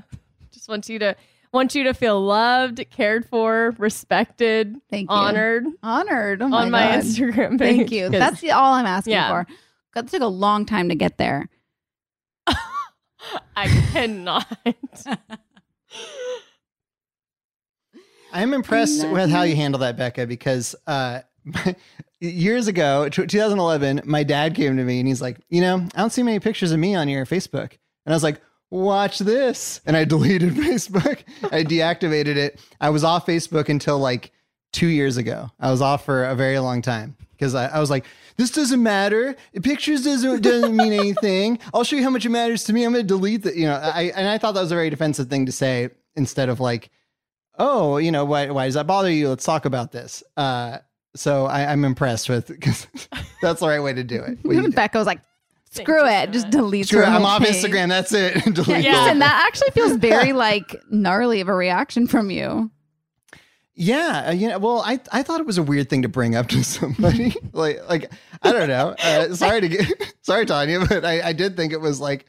[0.59, 1.15] Just want you to
[1.53, 5.15] want you to feel loved, cared for, respected, Thank you.
[5.15, 6.41] honored Honored.
[6.41, 6.99] Oh my on my God.
[6.99, 7.77] Instagram page.
[7.77, 8.09] Thank you.
[8.09, 9.29] That's the, all I'm asking Yeah.
[9.29, 9.47] for.
[9.93, 11.47] God, It took a long time to get there.
[13.55, 14.45] I cannot.
[18.33, 21.21] I'm impressed with how you handle that, Becca, because uh,
[22.19, 25.99] years ago, t- 2011, my dad came to me and he's like, you know, I
[26.01, 27.71] don't see many pictures of me on your Facebook.
[28.05, 29.81] And I was like, watch this.
[29.85, 31.23] And I deleted Facebook.
[31.51, 32.59] I deactivated it.
[32.79, 34.31] I was off Facebook until like
[34.71, 35.49] two years ago.
[35.59, 38.05] I was off for a very long time because I, I was like,
[38.37, 39.35] this doesn't matter.
[39.63, 41.59] Pictures doesn't doesn't mean anything.
[41.73, 42.83] I'll show you how much it matters to me.
[42.83, 43.55] I'm going to delete that.
[43.55, 46.49] you know, I and I thought that was a very defensive thing to say instead
[46.49, 46.89] of like,
[47.57, 49.29] oh, you know, why why does that bother you?
[49.29, 50.23] Let's talk about this.
[50.37, 50.77] Uh,
[51.15, 52.87] so I, I'm impressed with because
[53.41, 54.39] that's the right way to do it.
[54.43, 54.71] What you do.
[54.71, 55.21] Becca was like,
[55.69, 56.87] screw it, just delete.
[56.87, 57.55] Screw it, I'm off page.
[57.55, 57.89] Instagram.
[57.89, 58.43] That's it.
[58.53, 59.01] delete Yeah.
[59.01, 59.03] it.
[59.03, 62.71] Listen, that actually feels very like gnarly of a reaction from you.
[63.75, 66.35] Yeah, uh, you know, well, I I thought it was a weird thing to bring
[66.35, 67.33] up to somebody.
[67.53, 68.11] like like
[68.43, 68.93] I don't know.
[69.01, 72.25] Uh, sorry to get sorry, Tanya, but I, I did think it was like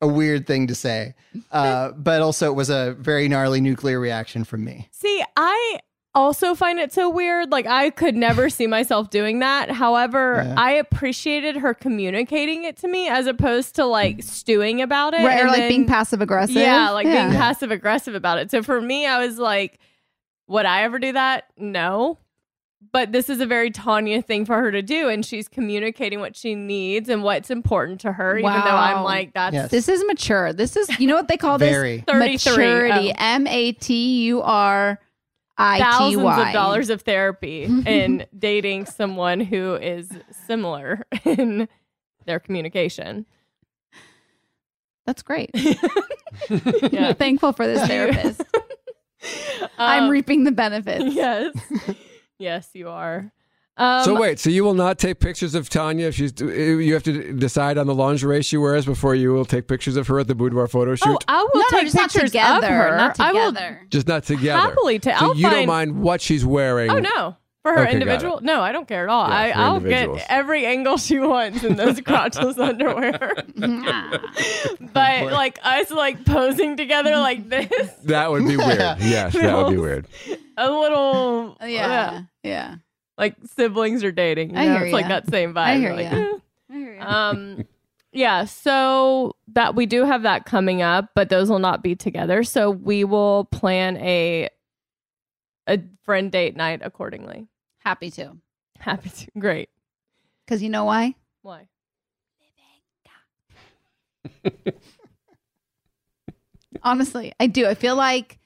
[0.00, 1.14] a weird thing to say.
[1.52, 4.88] Uh, but also it was a very gnarly nuclear reaction from me.
[4.92, 5.78] See, I
[6.14, 7.50] also find it so weird.
[7.52, 9.70] Like I could never see myself doing that.
[9.70, 10.54] However, Yeah.
[10.56, 14.24] I appreciated her communicating it to me as opposed to like mm.
[14.24, 15.24] stewing about it.
[15.24, 16.56] Right, or like then- being passive aggressive.
[16.56, 17.32] Yeah, like being Yeah.
[17.32, 18.50] passive aggressive about it.
[18.50, 19.78] So for me, I was like,
[20.46, 21.44] would I ever do that?
[21.56, 22.18] No.
[22.90, 26.36] But this is a very Tanya thing for her to do, and she's communicating what
[26.36, 28.38] she needs and what's important to her.
[28.38, 29.70] Even though I'm like, that's Yes.
[29.70, 30.52] This is mature.
[30.52, 31.70] This is, you know what they call this?
[31.70, 32.00] Very.
[32.06, 32.52] 33.
[32.52, 33.10] Maturity.
[33.10, 33.14] Oh.
[33.18, 35.00] M A T U R
[35.58, 40.08] I T thousands of dollars of therapy in dating someone who is
[40.46, 41.68] similar in
[42.26, 43.26] their communication.
[45.06, 45.50] That's great.
[46.92, 47.14] Yeah.
[47.14, 48.42] Thankful for this therapist.
[49.78, 51.06] I'm Um, reaping the benefits.
[51.14, 51.52] yes,
[52.38, 53.32] yes, you are.
[53.78, 57.04] Um, so wait, so you will not take pictures of Tanya if she's you have
[57.04, 60.26] to decide on the lingerie she wears before you will take pictures of her at
[60.26, 61.06] the boudoir photo shoot.
[61.06, 62.66] Oh, I will No, no, take just not pictures together.
[62.66, 62.96] of her.
[62.96, 63.86] Not I will together.
[63.90, 64.60] Just not together.
[64.60, 66.90] happily ta- so I'll you don't mind what she's wearing.
[66.90, 67.36] Oh no.
[67.64, 68.40] For her Okay, individual?
[68.40, 69.28] No, I don't care at all.
[69.28, 73.34] Yeah, I, I'll get every angle she wants in those crotchless underwear.
[74.92, 78.78] but like us like posing together like this, That would be weird.
[79.00, 80.06] Yes, that would be weird.
[80.56, 82.22] a little yeah.
[82.42, 82.76] Yeah.
[83.18, 84.50] Like siblings are dating.
[84.50, 84.74] You I know?
[84.74, 85.56] hear it's like that same vibe.
[85.58, 86.16] I hear like, ya.
[86.18, 86.38] eh.
[86.70, 87.00] I hear you.
[87.00, 87.64] um
[88.12, 92.42] yeah so that we do have that coming up but those will not be together
[92.42, 94.48] so we will plan a
[95.66, 97.46] a friend date night accordingly
[97.78, 98.36] Happy to.
[98.78, 99.68] happy to great
[100.46, 101.14] Because you know why?
[101.42, 101.68] why
[106.82, 107.66] Honestly, I do.
[107.66, 108.38] I feel like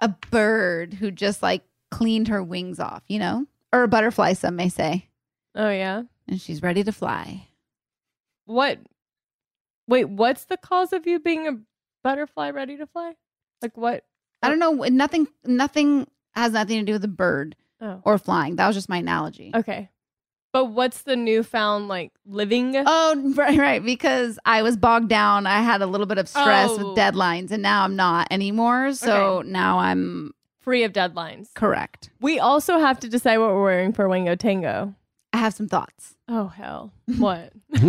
[0.00, 3.46] a bird who just like cleaned her wings off, you know?
[3.72, 5.08] Or a butterfly, some may say.
[5.54, 7.48] oh yeah And she's ready to fly.
[8.46, 8.78] what
[9.88, 11.58] wait what's the cause of you being a
[12.04, 13.14] butterfly ready to fly
[13.60, 14.04] like what
[14.44, 14.72] I don't know.
[14.72, 18.56] Nothing nothing has nothing to do with a bird oh or flying.
[18.56, 19.52] That was just my analogy.
[19.54, 19.88] okay
[20.52, 23.82] but what's the newfound like living Oh, right, right.
[23.82, 25.46] Because I was bogged down.
[25.46, 26.76] I had a little bit of stress Oh.
[26.76, 28.92] with deadlines, and now I'm not anymore.
[28.92, 30.32] So now I'm
[30.62, 32.10] free of deadlines correct.
[32.20, 34.94] we also have to decide what we're wearing for Wango Tango
[35.34, 36.14] I have some thoughts.
[36.28, 37.84] oh hell what Well,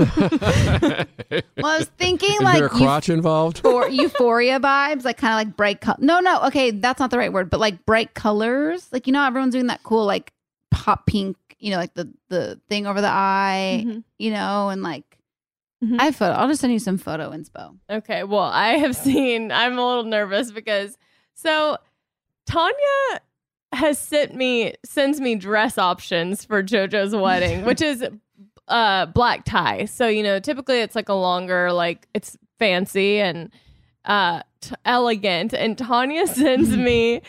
[1.71, 3.57] I was thinking Is like there a crotch involved?
[3.63, 5.97] for euphoria vibes, like kind of like bright color.
[5.99, 8.87] No, no, okay, that's not the right word, but like bright colors.
[8.91, 10.31] Like you know, everyone's doing that cool like
[10.71, 11.37] pop pink.
[11.59, 13.83] You know, like the the thing over the eye.
[13.85, 14.03] Mhm.
[14.19, 15.17] You know, and like
[15.83, 15.99] Mhm.
[15.99, 16.33] I have photo.
[16.33, 17.77] I'll just send you some photo inspo.
[17.89, 19.51] Okay, well, I have seen.
[19.51, 20.97] I'm a little nervous because
[21.33, 21.77] so
[22.45, 23.21] Tanya
[23.71, 28.05] has sent me sends me dress options for JoJo's wedding, which is
[28.67, 29.85] uh black tie.
[29.85, 33.51] So you know, typically it's like a longer, like it's fancy and
[34.05, 35.53] uh t- elegant.
[35.53, 37.21] And Tanya sends me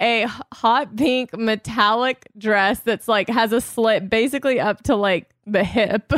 [0.00, 5.62] a hot pink metallic dress that's like has a slit basically up to like the
[5.62, 6.12] hip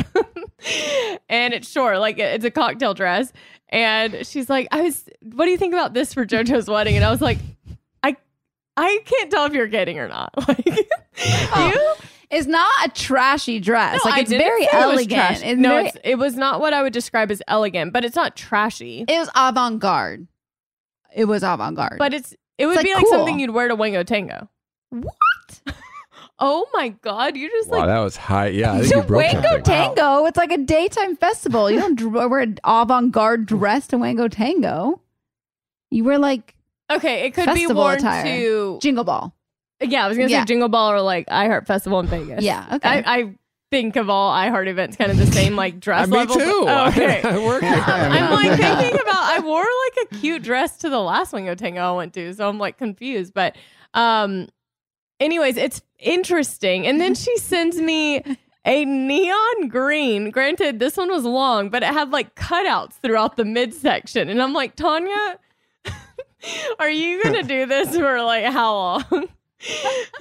[1.27, 3.33] and it's short like it's a cocktail dress
[3.69, 7.03] and she's like i was what do you think about this for jojo's wedding and
[7.03, 7.39] i was like
[8.77, 11.93] i can't tell if you're kidding or not like you
[12.31, 14.03] It's not a trashy dress.
[14.03, 15.43] No, like I it's didn't very say it was elegant.
[15.43, 18.15] It's no very, it's, it was not what i would describe as elegant but it's
[18.15, 20.27] not trashy it was avant garde.
[21.15, 21.97] It was avant garde.
[21.99, 23.11] but it's it would like, be like cool.
[23.11, 24.49] something you'd wear to Wango Tango.
[24.89, 25.61] what?
[26.39, 28.47] Oh my god, You're just Wow, like that was high.
[28.47, 29.63] Yeah, I think To you broke Wango something.
[29.63, 31.69] Tango, it's like a daytime festival.
[31.69, 34.99] You don't wear an avant garde dress to Wango Tango.
[35.91, 36.55] You wear like
[36.91, 38.23] okay, it could be Festival worn attire.
[38.23, 39.33] to Jingle Ball.
[39.81, 40.41] yeah, I was gonna Yeah.
[40.41, 42.43] say Jingle Ball or like iHeart Festival in Vegas.
[42.43, 42.87] Yeah, okay.
[42.89, 43.33] I, I
[43.71, 46.35] think of all iHeart events kind of the same like dress Uh, me level.
[46.35, 46.65] too.
[46.67, 47.21] Oh, okay.
[47.23, 47.73] I work here.
[47.87, 51.81] I'm like thinking about I wore like a cute dress to the last Wango Tango
[51.81, 53.33] I went to, so I'm like confused.
[53.33, 53.55] But
[53.95, 54.47] um
[55.19, 56.85] anyways, it's interesting.
[56.85, 58.21] And then she sends me
[58.65, 60.29] a neon green.
[60.29, 64.29] Granted, this one was long, but it had like cutouts throughout the midsection.
[64.29, 65.39] And I'm like, Tanya,
[66.79, 69.27] are you gonna do this for like how long?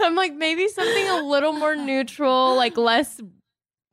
[0.01, 3.21] I'm like maybe something a little more neutral, like less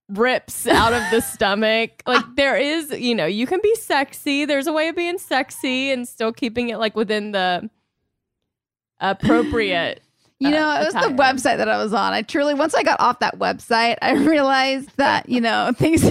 [0.09, 2.03] rips out of the stomach.
[2.05, 4.45] Like there is, you know, you can be sexy.
[4.45, 7.69] There's a way of being sexy and still keeping it like within the
[8.99, 10.01] appropriate.
[10.39, 12.13] You know, uh, it was the website that I was on.
[12.13, 16.09] I truly, once I got off that website, I realized that, you know, things.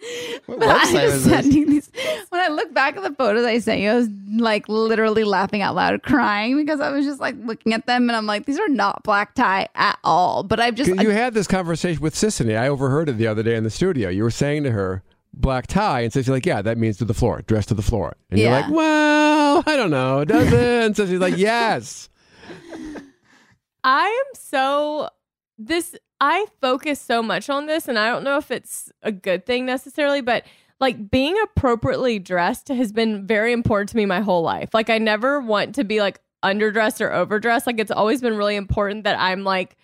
[0.46, 1.32] What But I website was was this?
[1.32, 1.90] sending these.
[2.30, 5.62] When I look back at the photos I sent you, I was like literally laughing
[5.62, 8.58] out loud, crying because I was just like looking at them and I'm like, these
[8.58, 10.42] are not black tie at all.
[10.42, 12.58] But I've just, You had this conversation with Sissany.
[12.58, 14.08] I overheard it the other day in the studio.
[14.08, 15.02] You were saying to her,
[15.34, 18.16] black tie, and Sissy's like, yeah, that means to the floor, dress to the floor.
[18.30, 20.54] And you're like, well, I don't know, does it?
[20.84, 22.08] And Sissy's like, yes.
[23.84, 25.08] I am so
[25.58, 29.46] this I focus so much on this and I don't know if it's a good
[29.46, 30.44] thing necessarily, but
[30.78, 34.70] like being appropriately dressed has been very important to me my whole life.
[34.72, 37.66] Like I never want to be like underdressed or overdressed.
[37.66, 39.76] Like it's always been really important that I'm like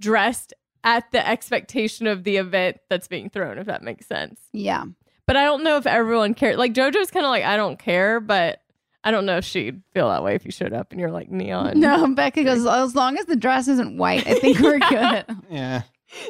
[0.00, 4.40] dressed at the expectation of the event that's being thrown, if that makes sense.
[4.52, 4.84] yeah.
[5.26, 6.56] But I don't know if everyone cares.
[6.56, 8.62] Like JoJo's kind of like, I don't care, but
[9.02, 11.30] I don't know if she'd feel that way if you showed up and you're like
[11.30, 11.80] neon.
[11.80, 15.24] No, Becca goes, as long as the dress isn't white, I think we're good.
[15.50, 15.82] Yeah.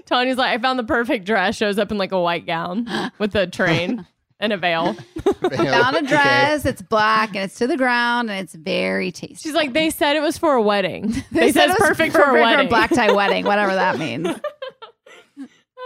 [0.07, 1.57] Tanya's like, I found the perfect dress.
[1.57, 2.87] Shows up in like a white gown
[3.19, 4.07] with a train
[4.41, 4.95] and a veil.
[4.95, 6.07] Found a Okay.
[6.07, 9.37] dress, it's black and it's to the ground and it's very tasty.
[9.49, 11.13] She's like, they said it was for a wedding.
[11.33, 12.67] They, it said it's was perfect, for a wedding.
[12.67, 14.29] a black tie wedding, whatever that means.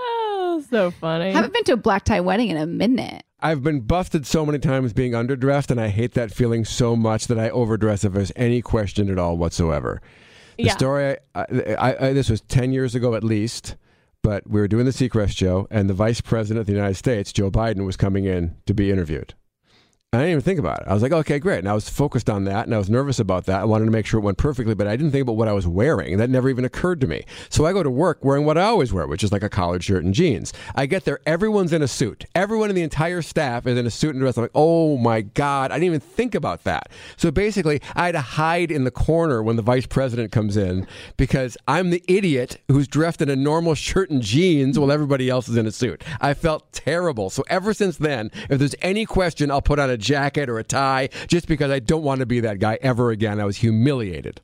[0.06, 1.26] Oh, so funny.
[1.26, 3.22] I haven't been to a black tie wedding in a minute.
[3.40, 7.26] I've been busted so many times being underdressed, and I hate that feeling so much
[7.26, 10.00] that I overdress if there's any question at all whatsoever.
[10.56, 10.72] The Yeah.
[10.72, 11.44] story, I,
[11.78, 13.76] I, I, this was 10 years ago at least,
[14.22, 17.32] but we were doing the Seacrest show, and the vice president of the United States,
[17.32, 19.34] Joe Biden, was coming in to be interviewed.
[20.14, 20.88] I didn't even think about it.
[20.88, 21.60] I was like, okay, great.
[21.60, 23.60] And I was focused on that and I was nervous about that.
[23.60, 25.52] I wanted to make sure it went perfectly, but I didn't think about what I
[25.52, 26.16] was wearing.
[26.18, 27.24] That never even occurred to me.
[27.48, 29.84] So I go to work wearing what I always wear, which is like a collared
[29.84, 30.52] shirt and jeans.
[30.74, 32.24] I get there, everyone's in a suit.
[32.34, 34.36] Everyone in the entire staff is in a suit and dress.
[34.36, 36.88] I'm like, oh my God, I didn't even think about that.
[37.16, 40.86] So basically, I had to hide in the corner when the vice president comes in
[41.16, 45.48] because I'm the idiot who's dressed in a normal shirt and jeans while everybody else
[45.48, 46.02] is in a suit.
[46.20, 47.30] I felt terrible.
[47.30, 50.64] So ever since then, if there's any question, I'll put on a jacket or a
[50.64, 53.40] tie just because I don't want to be that guy ever again.
[53.40, 54.40] I was humiliated.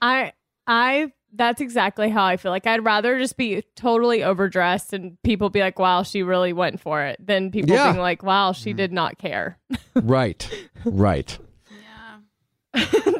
[0.00, 0.32] I,
[0.66, 2.50] I, that's exactly how I feel.
[2.50, 6.80] Like I'd rather just be totally overdressed and people be like, wow, she really went
[6.80, 7.92] for it than people Yeah.
[7.92, 8.76] being like, wow, she mm-hmm.
[8.78, 9.58] did not care.
[9.94, 10.48] right.
[10.84, 11.38] Right.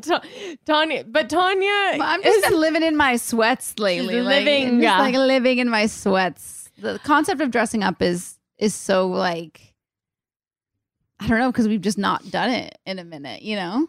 [0.03, 0.23] Ta-
[0.67, 4.15] Tanya, but Tanya, Well, I'm just is- been living in my sweats lately.
[4.15, 4.99] She's like, living, just yeah.
[4.99, 6.71] like living in my sweats.
[6.79, 9.72] The concept of dressing up is is so like
[11.23, 13.43] I don't know because we've just not done it in a minute.
[13.43, 13.89] You know,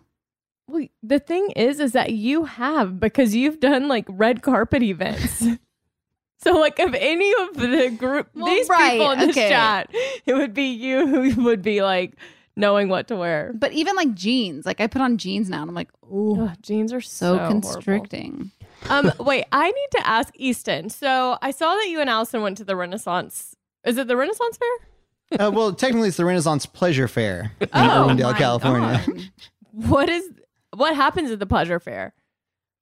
[0.67, 5.45] Well, the thing is, is that you have because you've done like red carpet events.
[6.39, 9.49] so, like, of any of the group, Well, these right, people in this okay.
[9.49, 9.89] chat,
[10.25, 12.13] it would be you who would be like
[12.55, 13.51] knowing what to wear.
[13.55, 16.93] but even like jeans, like I put on jeans now, and I'm like, oh, jeans
[16.93, 18.51] are so, so, constricting.
[18.89, 20.89] um, wait, I need to ask Easton.
[20.89, 23.55] So, I saw that you and Allison went to the Renaissance.
[23.85, 24.87] Is it the Renaissance Fair?
[25.39, 29.03] Uh, well, technically, it's the Renaissance Pleasure Fair in Oh, Irwindale, California.
[29.05, 29.29] God.
[29.71, 30.29] What is
[30.75, 32.13] what happens at the pleasure fair?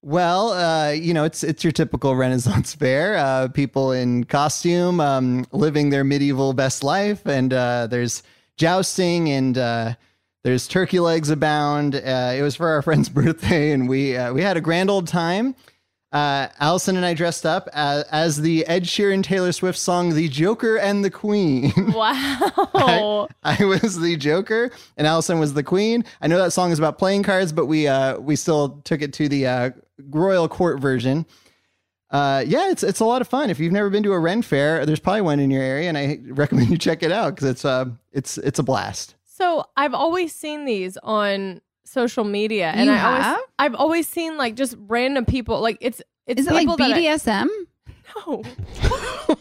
[0.03, 3.17] Well, uh, you know, it's it's your typical Renaissance fair.
[3.17, 8.23] Uh, people in costume, um, living their medieval best life, and uh, there's
[8.57, 9.93] jousting and uh,
[10.43, 11.95] there's turkey legs abound.
[11.95, 15.07] Uh, it was for our friend's birthday, and we uh, we had a grand old
[15.07, 15.55] time.
[16.11, 20.27] Uh, Allison and I dressed up as, as the Ed Sheeran Taylor Swift song "The
[20.27, 23.27] Joker and the Queen." Wow.
[23.43, 26.03] I was the Joker and Allison was the Queen.
[26.21, 29.13] I know that song is about playing cards, but we uh we still took it
[29.13, 29.69] to the uh,
[30.09, 31.25] royal court version.
[32.09, 33.49] Uh, yeah, it's it's a lot of fun.
[33.49, 35.97] If you've never been to a Ren fair, there's probably one in your area, and
[35.97, 39.15] I recommend you check it out because it's uh it's it's a blast.
[39.23, 41.61] So I've always seen these on
[41.91, 43.23] social media, and You I have?
[43.35, 45.59] always I've always seen like just random people.
[45.61, 47.47] Like it's it's Is it like people that I- BDSM?
[48.27, 48.43] no.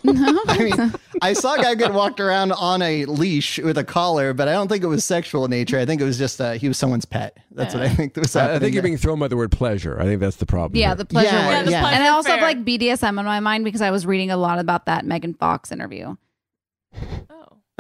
[0.05, 0.93] no, I mean,
[1.23, 4.53] I saw a guy get walked around on a leash with a collar, but I
[4.53, 5.77] don't think it was sexual in nature.
[5.79, 7.37] I think it was just uh, he was someone's pet.
[7.51, 8.57] That's what I think was I, happening.
[8.57, 8.89] I think you're there.
[8.91, 9.99] being thrown by the word pleasure.
[10.01, 10.79] I think that's the problem.
[10.79, 10.95] yeah, here.
[10.97, 11.53] the pleasure Yeah, word.
[11.53, 11.81] Yeah, the yeah.
[11.81, 12.49] pleasure And I also have fair.
[12.49, 15.73] like BDSM in my mind because I was reading a lot about that Megan Fox
[15.73, 16.15] interview.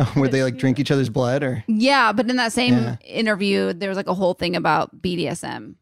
[0.16, 1.64] Would they like drink each other's blood or?
[1.68, 2.96] Yeah, but in that same Yeah.
[3.04, 5.74] interview, there was like a whole thing about BDSM,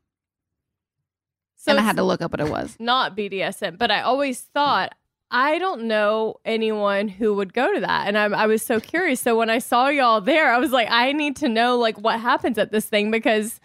[1.57, 2.77] So and I it's had to look up what it was.
[2.79, 4.95] not BDSM, but I always thought
[5.31, 9.21] I don't know anyone who would go to that, and I, I was so curious.
[9.21, 12.19] So when I saw y'all there, I was like, I need to know like what
[12.21, 13.61] happens at this thing because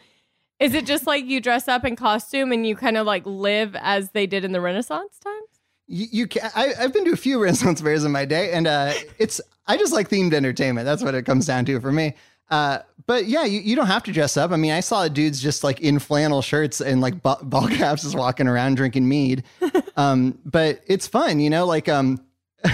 [0.60, 3.76] Is it just like you dress up in costume and you kind of like live
[3.80, 5.53] as they did in the Renaissance times?
[5.88, 8.68] You, you can, I, I've been to a few Renaissance fairs in my day, and
[8.68, 10.86] uh, it's I just like themed entertainment.
[10.86, 12.16] That's what it comes down to for me.
[12.50, 14.52] Uh, but yeah, you, you don't have to dress up.
[14.52, 18.04] I mean, I saw dudes just like in flannel shirts and like ball, ball caps,
[18.04, 19.44] just walking around drinking mead.
[19.96, 21.68] Um, but it's fun, you know.
[21.68, 22.20] Like, um,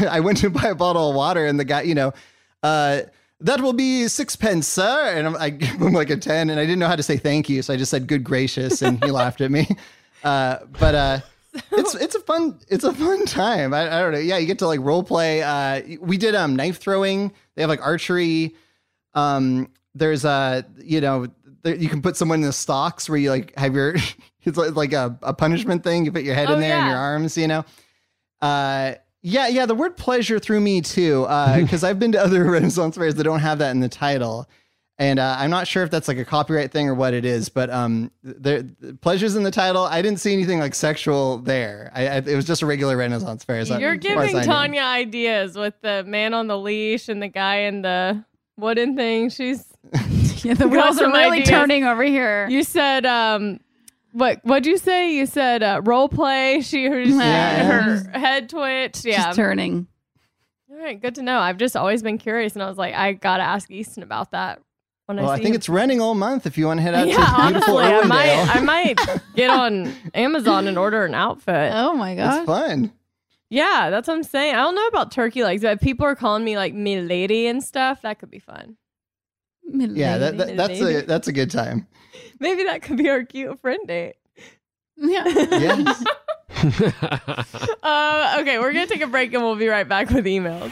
[0.10, 2.14] I went to buy a bottle of water, and the guy, you know,
[2.64, 3.02] uh,
[3.42, 5.18] that will be sixpence, sir.
[5.18, 7.18] And I'm, I give him like a ten, and I didn't know how to say
[7.18, 9.68] thank you, so I just said good gracious, and he laughed at me.
[10.24, 11.20] Uh, but uh,
[11.72, 13.74] it's it's a fun it's a fun time.
[13.74, 14.20] I, I don't know.
[14.20, 15.42] Yeah, you get to like role play.
[15.42, 17.32] Uh, we did um knife throwing.
[17.56, 18.56] They have like archery.
[19.14, 21.28] Um, there's a you know
[21.64, 23.96] there, you can put someone in the stocks where you like have your
[24.44, 26.06] it's like, a, a punishment thing.
[26.06, 27.38] You put your head Oh, in there and your arms.
[27.38, 27.66] You know.
[28.42, 29.66] Uh, yeah, yeah.
[29.66, 31.24] The word pleasure threw me too
[31.58, 34.50] because I've been to other Renaissance fairs that don't have that in the title.
[35.02, 37.48] And uh, I'm not sure if that's like a copyright thing or what it is,
[37.48, 38.66] but um, there
[39.00, 39.84] pleasures in the title.
[39.86, 41.90] I didn't see anything like sexual there.
[41.96, 43.60] I, I it was just a regular Renaissance fair.
[43.60, 44.44] as You're far as giving knew.
[44.44, 48.26] Tanya ideas with the man on the leash and the guy in the
[48.58, 49.30] wooden thing.
[49.30, 49.66] She's
[50.44, 51.50] Yeah, the wheels are really ideas.
[51.50, 52.48] turning over here.
[52.50, 53.62] you said um
[54.12, 55.14] what what'd you say?
[55.16, 56.60] You said uh, role play.
[56.60, 57.64] She her, Yeah.
[58.04, 59.06] her head twitched.
[59.06, 59.28] Yeah.
[59.28, 59.88] She's turning.
[60.70, 61.40] All right, good to know.
[61.40, 64.62] I've just always been curious, and I was like, I gotta ask Easton about that.
[65.10, 65.56] When Well, I, I think him.
[65.56, 67.92] it's renting all month if you want to head out yeah, to beautiful honestly, I
[68.04, 68.08] Irwindale.
[68.08, 68.60] might I
[68.96, 69.00] might
[69.36, 71.72] get on Amazon and order an outfit.
[71.74, 72.46] Oh my it's god.
[72.46, 72.94] fun.
[73.50, 74.54] Yeah, that's what I'm saying.
[74.54, 77.48] I don't know about turkey legs, but if people are calling me like me lady
[77.48, 78.78] and stuff, that could be fun.
[79.68, 81.88] Yeah, that, that, that's a that's a good time.
[82.40, 84.14] Maybe that could be our cute friend date.
[84.96, 85.24] Yeah.
[85.26, 86.04] Yes.
[87.82, 90.72] Uh, okay, we're gonna take a break and we'll be right back with emails.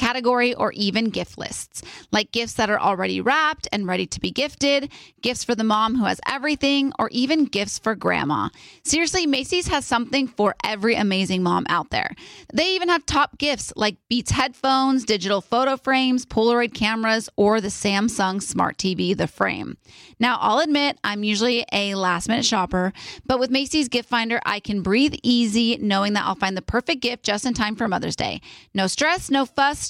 [0.00, 4.30] category, or even gift lists, like gifts that are already wrapped and ready to be
[4.30, 4.90] gifted,
[5.20, 8.48] gifts for the mom who has everything, or even gifts for grandma.
[8.82, 12.14] Seriously, Macy's has something for every amazing mom out there.
[12.52, 17.68] They even have top gifts like Beats headphones, digital photo frames, Polaroid cameras, or the
[17.68, 19.76] Samsung Smart TV, the frame.
[20.18, 22.94] Now, I'll admit I'm usually a last minute shopper,
[23.26, 27.02] but with Macy's Gift Finder, I can breathe easy knowing that I'll find the perfect
[27.02, 28.40] gift just in time for Mother's Day.
[28.72, 29.89] No stress, no fuss,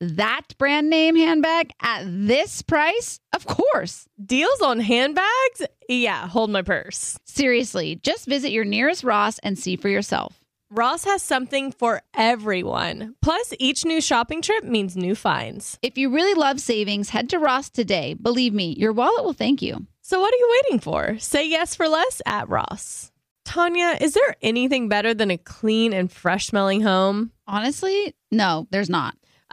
[0.00, 3.20] That brand name handbag at this price?
[3.32, 4.08] Of course.
[4.24, 5.62] Deals on handbags?
[5.88, 7.18] Yeah, hold my purse.
[7.24, 10.40] Seriously, just visit your nearest Ross and see for yourself.
[10.70, 13.14] Ross has something for everyone.
[13.22, 15.78] Plus, each new shopping trip means new finds.
[15.82, 18.14] If you really love savings, head to Ross today.
[18.14, 19.86] Believe me, your wallet will thank you.
[20.00, 21.16] So, what are you waiting for?
[21.18, 23.12] Say yes for less at Ross.
[23.44, 27.30] Tanya, is there anything better than a clean and fresh smelling home?
[27.46, 29.16] Honestly, no, there's not.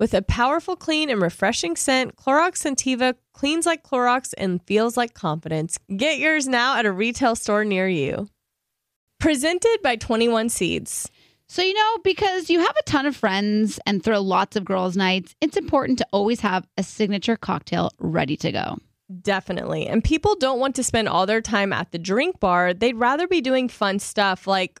[0.00, 5.12] With a powerful, clean, and refreshing scent, Clorox Scentiva cleans like Clorox and feels like
[5.12, 5.78] confidence.
[5.94, 8.26] Get yours now at a retail store near you.
[9.18, 11.10] Presented by 21 Seeds.
[11.50, 14.96] So, you know, because you have a ton of friends and throw lots of girls'
[14.96, 18.78] nights, it's important to always have a signature cocktail ready to go.
[19.20, 19.86] Definitely.
[19.86, 22.72] And people don't want to spend all their time at the drink bar.
[22.72, 24.80] They'd rather be doing fun stuff like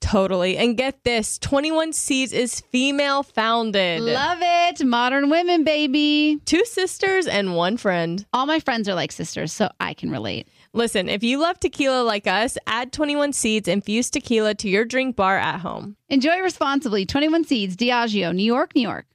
[0.00, 0.56] Totally.
[0.56, 4.00] And get this 21 Seeds is female founded.
[4.00, 4.84] Love it.
[4.84, 6.40] Modern women, baby.
[6.44, 8.24] Two sisters and one friend.
[8.32, 10.48] All my friends are like sisters, so I can relate.
[10.72, 15.16] Listen, if you love tequila like us, add 21 Seeds infused tequila to your drink
[15.16, 15.96] bar at home.
[16.08, 17.04] Enjoy responsibly.
[17.04, 19.06] 21 Seeds, Diageo, New York, New York.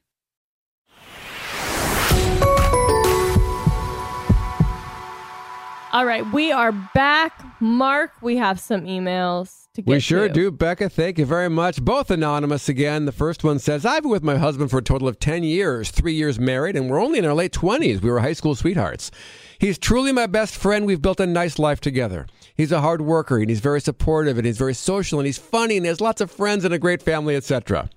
[5.92, 7.40] All right, we are back.
[7.60, 10.32] Mark, we have some emails to get We sure to.
[10.32, 10.88] do, Becca.
[10.88, 11.82] Thank you very much.
[11.82, 13.06] Both anonymous again.
[13.06, 15.90] The first one says, I've been with my husband for a total of 10 years,
[15.90, 18.00] three years married, and we're only in our late 20s.
[18.00, 19.10] We were high school sweethearts.
[19.58, 20.86] He's truly my best friend.
[20.86, 22.26] We've built a nice life together.
[22.54, 25.76] He's a hard worker, and he's very supportive, and he's very social, and he's funny,
[25.76, 27.90] and he has lots of friends and a great family, etc.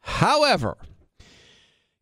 [0.00, 0.76] However,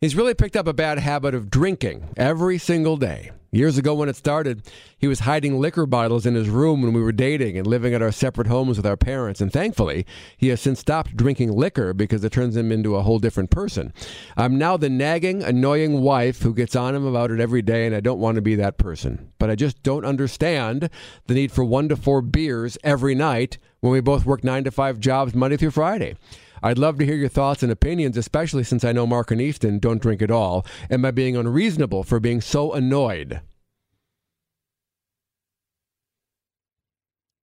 [0.01, 3.31] he's really picked up a bad habit of drinking every single day.
[3.55, 7.01] Years ago, when it started, he was hiding liquor bottles in his room when we
[7.01, 9.41] were dating and living at our separate homes with our parents.
[9.41, 10.05] And thankfully,
[10.37, 13.93] he has since stopped drinking liquor because it turns him into a whole different person.
[14.37, 17.95] I'm now the nagging, annoying wife who gets on him about it every day, and
[17.95, 19.31] I don't want to be that person.
[19.39, 20.91] But I just don't understand
[21.29, 24.73] the need for one to four beers every night when we both work nine to
[24.73, 26.17] five jobs Monday through Friday.
[26.65, 29.79] I'd love to hear your thoughts and opinions, especially since I know Mark and Easton
[29.79, 30.65] don't drink at all.
[30.91, 33.43] Am I being unreasonable for being so annoyed?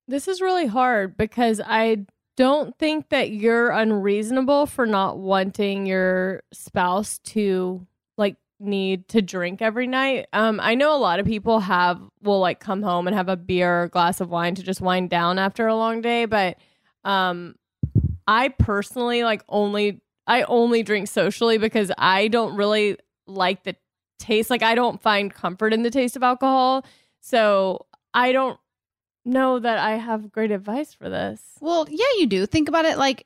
[0.07, 6.41] This is really hard because I don't think that you're unreasonable for not wanting your
[6.51, 7.85] spouse to
[8.17, 10.25] like need to drink every night.
[10.33, 13.37] Um I know a lot of people have will like come home and have a
[13.37, 16.57] beer or glass of wine to just wind down after a long day, but
[17.03, 17.55] um
[18.27, 22.97] I personally like only I only drink socially because I don't really
[23.27, 23.75] like the
[24.19, 24.49] taste.
[24.49, 26.85] Like I don't find comfort in the taste of alcohol.
[27.19, 28.59] So I don't
[29.25, 31.41] know that I have great advice for this.
[31.59, 32.45] Well, yeah, you do.
[32.45, 33.25] Think about it like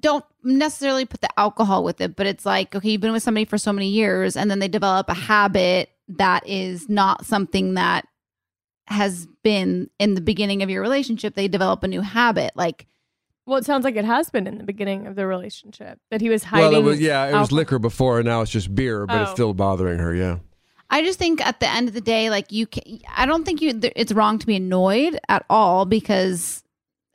[0.00, 3.44] don't necessarily put the alcohol with it, but it's like, okay, you've been with somebody
[3.44, 8.06] for so many years and then they develop a habit that is not something that
[8.88, 11.34] has been in the beginning of your relationship.
[11.34, 12.52] They develop a new habit.
[12.56, 12.86] Like,
[13.46, 16.28] Well, it sounds like it has been in the beginning of the relationship that he
[16.28, 16.68] was hiding.
[16.70, 17.56] well, it was yeah, it was alcohol.
[17.56, 19.34] liquor before, and now it's just beer, but it's Oh.
[19.34, 20.14] still bothering her.
[20.14, 20.38] Yeah.
[20.90, 23.60] I just think at the end of the day, like you, can, I don't think
[23.60, 23.72] you.
[23.78, 26.62] th- It's wrong to be annoyed at all because,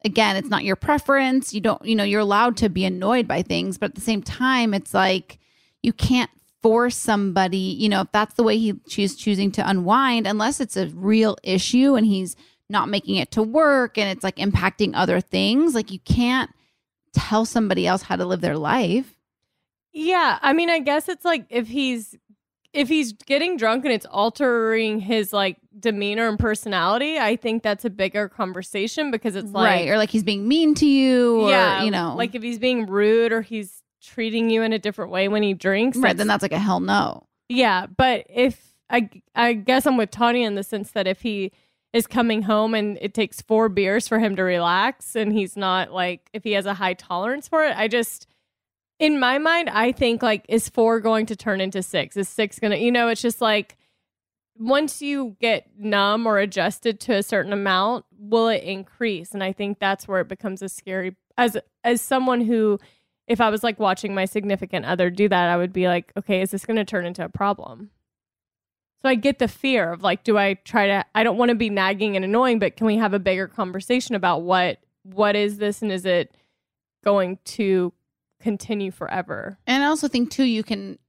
[0.06, 1.54] again, it's not your preference.
[1.54, 4.22] You don't, you know, you're allowed to be annoyed by things, but at the same
[4.24, 5.38] time, it's like
[5.84, 6.30] you can't
[6.62, 7.58] force somebody.
[7.58, 11.38] You know, if that's the way he choose choosing to unwind, unless it's a real
[11.44, 12.36] issue and he's
[12.72, 15.76] not making it to work and it's like impacting other things.
[15.76, 16.50] Like you can't
[17.14, 19.16] tell somebody else how to live their life.
[19.94, 22.16] Yeah, I mean, I guess it's like if he's
[22.74, 27.84] if he's getting drunk and it's altering his like demeanor and personality, I think that's
[27.84, 29.90] a bigger conversation because it's like right.
[29.90, 32.86] Or like he's being mean to you or, yeah, you know, like if he's being
[32.86, 36.42] rude or he's treating you in a different way when he drinks, Right, then that's
[36.42, 37.28] like a hell no.
[37.50, 41.52] Yeah, but if I I guess I'm with Tanya in the sense that if he
[41.94, 45.92] is coming home and it takes four beers for him to relax and he's not
[45.92, 48.28] like if he has a high tolerance for it, I just
[49.00, 52.16] in my mind I think like is four going to turn into six?
[52.16, 53.78] Is six gonna you know, it's just like
[54.58, 59.32] once you get numb or adjusted to a certain amount, will it increase?
[59.32, 62.80] And I think that's where it becomes a scary as as someone who
[63.28, 66.42] if I was like watching my significant other do that, I would be like, okay,
[66.42, 67.90] is this going to turn into a problem?
[69.02, 71.06] So I get the fear of like, do I try to?
[71.16, 74.16] I don't want to be nagging and annoying, but can we have a bigger conversation
[74.16, 76.36] about what what is this and is it
[77.04, 77.94] going to
[78.42, 79.58] continue forever?
[79.66, 81.00] And I also think too, you can,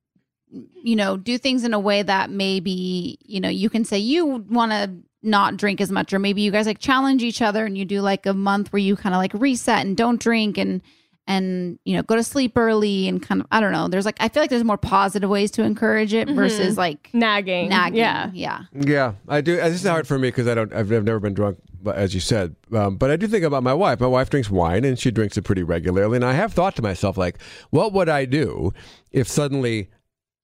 [0.49, 4.25] you know, do things in a way that maybe, you know, you can say you
[4.27, 4.91] want to
[5.23, 8.01] not drink as much, or maybe you guys like challenge each other and you do
[8.01, 10.83] like a month where you kind of like reset and don't drink and
[11.27, 13.89] and you know go to sleep early and kind of I don't know.
[13.89, 17.69] There's like I feel like there's more positive ways to encourage it versus like nagging.
[17.69, 17.99] nagging.
[17.99, 18.31] Yeah.
[18.33, 18.63] yeah.
[18.73, 19.57] Yeah, I do.
[19.57, 20.73] This is hard for me because I don't.
[20.73, 22.57] I've, I've never been drunk, but as you said.
[22.75, 24.01] Um, but I do think about my wife.
[24.01, 26.17] My wife drinks wine, and she drinks it pretty regularly.
[26.17, 28.73] And I have thought to myself, like, what would I do
[29.11, 29.91] if suddenly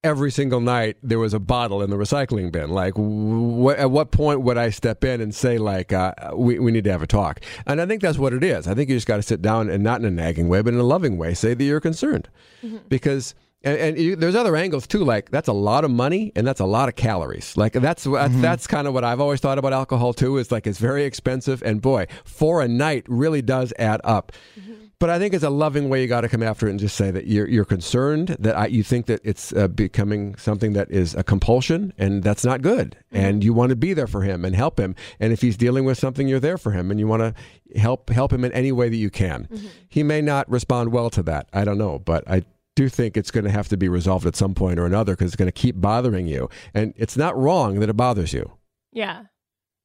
[0.03, 2.69] every single night there was a bottle in the recycling bin?
[2.69, 6.71] Like, what at what point would I step in and say, like, uh, we we
[6.71, 7.41] need to have a talk?
[7.65, 8.67] And I think that's what it is.
[8.67, 10.73] I think you just got to sit down and not in a nagging way, but
[10.73, 12.29] in a loving way, say that you're concerned,
[12.63, 12.77] mm-hmm.
[12.87, 13.35] because.
[13.61, 15.03] And, and you, there's other angles too.
[15.03, 17.57] Like that's a lot of money and that's a lot of calories.
[17.57, 18.13] Like that's mm-hmm.
[18.13, 20.37] that's, that's kind of what I've always thought about alcohol too.
[20.37, 24.31] Is like it's very expensive and boy, for a night really does add up.
[24.57, 24.85] Mm-hmm.
[24.99, 26.97] But I think it's a loving way you got to come after it and just
[26.97, 30.91] say that you're you're concerned that I, you think that it's uh, becoming something that
[30.91, 32.97] is a compulsion and that's not good.
[33.09, 34.95] And you want to be there for him and help him.
[35.19, 38.09] And if he's dealing with something, you're there for him and you want to help
[38.09, 39.47] help him in any way that you can.
[39.87, 41.47] He may not respond well to that.
[41.53, 42.43] I don't know, but I
[42.75, 45.27] do think it's going to have to be resolved at some point or another because
[45.27, 46.49] it's going to keep bothering you.
[46.73, 48.51] And it's not wrong that it bothers you.
[48.91, 49.23] Yeah.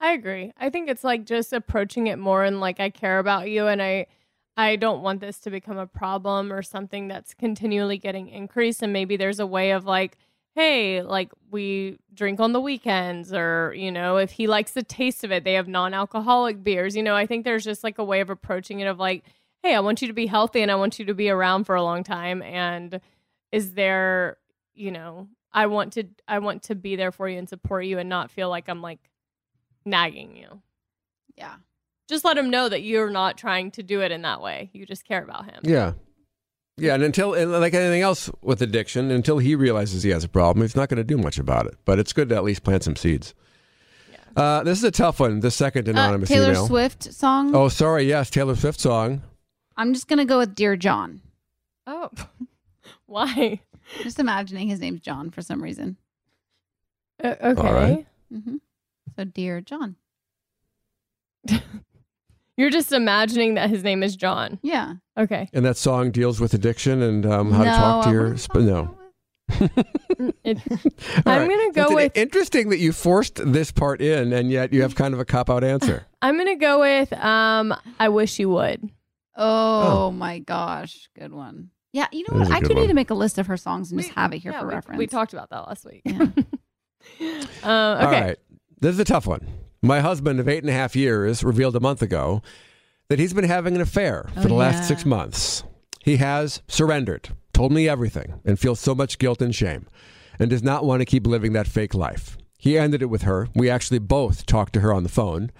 [0.00, 0.52] I agree.
[0.58, 3.80] I think it's like just approaching it more and like I care about you and
[3.80, 4.06] I
[4.56, 8.92] I don't want this to become a problem or something that's continually getting increased and
[8.92, 10.16] maybe there's a way of like
[10.56, 15.24] hey, like we drink on the weekends or you know, if he likes the taste
[15.24, 16.94] of it, they have non-alcoholic beers.
[16.94, 19.24] You know, I think there's just like a way of approaching it of like
[19.64, 21.74] hey, I want you to be healthy and I want you to be around for
[21.74, 23.00] a long time and
[23.50, 24.36] is there,
[24.74, 27.98] you know, I want to I want to be there for you and support you
[27.98, 28.98] and not feel like I'm like
[29.84, 30.60] nagging you.
[31.36, 31.54] Yeah.
[32.08, 34.70] Just let him know that you're not trying to do it in that way.
[34.72, 35.60] You just care about him.
[35.62, 35.92] Yeah.
[36.76, 40.28] Yeah, and until and like anything else with addiction, until he realizes he has a
[40.28, 41.76] problem, he's not going to do much about it.
[41.84, 43.32] But it's good to at least plant some seeds.
[44.36, 45.38] Uh, this is a tough one.
[45.38, 46.66] The second anonymous Uh, anonymous Taylor email.
[46.66, 47.54] Swift song.
[47.54, 48.02] Oh, sorry.
[48.08, 49.22] Yes, Taylor Swift song.
[49.76, 51.20] I'm just gonna go with Dear John.
[51.86, 52.10] Oh.
[53.06, 53.60] Why?
[54.02, 55.96] Just imagining his name's John for some reason.
[57.22, 57.72] Uh, okay.
[57.72, 58.06] right.
[58.32, 58.56] hmm
[59.16, 59.94] So Dear John.
[62.56, 64.58] You're just imagining that his name is John.
[64.62, 64.94] Yeah.
[65.18, 65.48] Okay.
[65.52, 68.22] And that song deals with addiction and um, how to talk to I your.
[68.22, 68.98] wouldn't Sp- talk no.
[70.44, 70.58] It,
[71.26, 74.82] I'm gonna go It's with- interesting that you forced this part in, and yet you
[74.82, 76.06] have kind of a cop out answer.
[76.22, 78.88] I'm gonna go with um I wish you would.
[79.36, 81.70] Oh, my gosh, good one.
[81.92, 82.56] Yeah, you know That is what?
[82.56, 84.38] I do could need to make a list of her songs and just have it
[84.38, 84.98] here Yeah, for we, reference.
[84.98, 86.02] We talked about that last week.
[86.04, 86.22] Yeah.
[87.62, 88.20] um, All okay.
[88.20, 88.38] right.
[88.80, 89.46] This is a tough one.
[89.84, 92.40] My husband of eight and a half years revealed a month ago
[93.10, 94.82] that he's been having an affair for Oh, the last yeah.
[94.82, 95.62] six months.
[96.02, 99.86] He has surrendered, told me everything, and feels so much guilt and shame,
[100.38, 102.38] and does not want to keep living that fake life.
[102.56, 103.48] He ended it with her.
[103.54, 105.50] We actually both talked to her on the phone.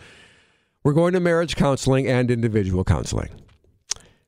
[0.82, 3.28] We're going to marriage counseling and individual counseling.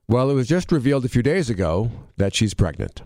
[0.09, 3.01] Well, it was just revealed a few days ago that she's pregnant.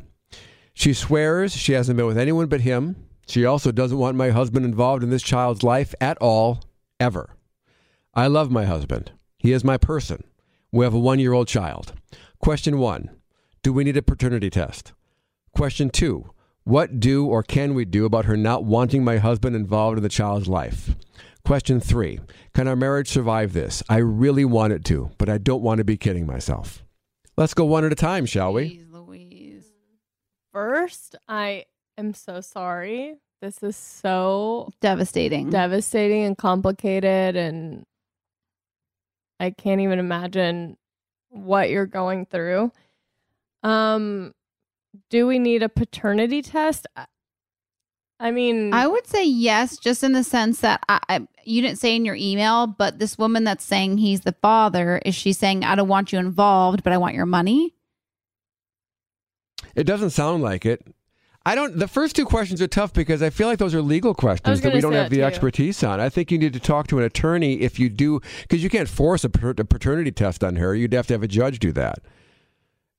[0.74, 2.96] She swears she hasn't been with anyone but him.
[3.28, 6.60] She also doesn't want my husband involved in this child's life at all,
[7.00, 7.34] ever.
[8.14, 9.12] I love my husband.
[9.38, 10.22] He is my person.
[10.70, 11.94] We have a one year old child.
[12.38, 13.10] Question one
[13.62, 14.92] Do we need a paternity test?
[15.56, 16.30] Question two
[16.64, 20.08] What do or can we do about her not wanting my husband involved in the
[20.08, 20.94] child's life?
[21.44, 22.20] Question three
[22.54, 23.82] Can our marriage survive this?
[23.88, 26.84] I really want it to, but I don't want to be kidding myself.
[27.36, 28.78] Let's go one at a time, shall we?
[28.78, 29.64] Jeez Louise.
[30.52, 31.64] First, I
[31.96, 33.16] am so sorry.
[33.40, 35.48] This is so Devastating.
[35.50, 37.84] devastating and complicated and
[39.38, 40.76] I can't even imagine
[41.30, 42.70] what you're going through.
[43.62, 44.32] Um
[45.08, 46.86] do we need a paternity test?
[46.96, 47.06] I-
[48.22, 51.78] I mean, I would say yes, just in the sense that I, I, you didn't
[51.78, 55.64] say in your email, but this woman that's saying he's the father, is she saying,
[55.64, 57.72] I don't want you involved, but I want your money?
[59.74, 60.86] It doesn't sound like it.
[61.46, 61.78] I don't.
[61.78, 64.74] The first two questions are tough because I feel like those are legal questions that
[64.74, 65.22] we don't have the too.
[65.22, 65.98] expertise on.
[65.98, 68.88] I think you need to talk to an attorney if you do, because you can't
[68.88, 70.74] force a, pater- a paternity test on her.
[70.74, 72.00] You'd have to have a judge do that.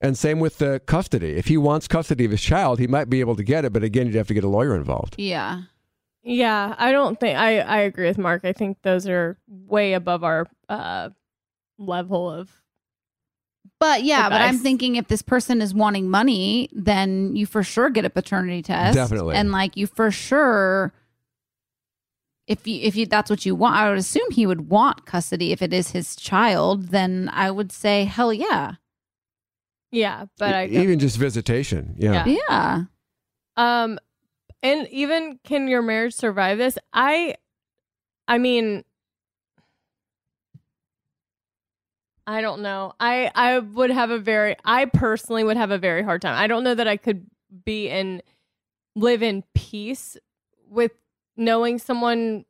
[0.03, 1.33] And same with the custody.
[1.33, 3.83] If he wants custody of his child, he might be able to get it, but
[3.83, 5.13] again, you'd have to get a lawyer involved.
[5.19, 5.61] Yeah.
[6.23, 8.43] yeah, I don't think I I agree with Mark.
[8.43, 11.09] I think those are way above our uh
[11.77, 12.49] level of
[13.81, 17.89] But yeah, but I'm thinking if this person is wanting money, then you for sure
[17.89, 18.93] get a paternity test.
[18.93, 19.35] Definitely.
[19.35, 20.93] And like you for sure
[22.45, 25.51] if you if you that's what you want, I would assume he would want custody
[25.51, 28.73] if it is his child, then I would say hell yeah.
[29.91, 31.95] yeah, but I even just visitation.
[31.97, 32.23] Yeah.
[32.27, 32.37] Yeah.
[32.47, 32.83] Yeah.
[33.57, 33.97] Um,
[34.61, 36.77] and even can your marriage survive this?
[36.93, 37.33] I,
[38.27, 38.83] I mean,
[42.31, 42.93] I don't know.
[42.99, 46.37] I I would have a very I personally would have a very hard time.
[46.37, 47.27] I don't know that I could
[47.65, 48.21] be in
[48.95, 50.17] live in peace
[50.69, 50.93] with
[51.35, 52.45] knowing someone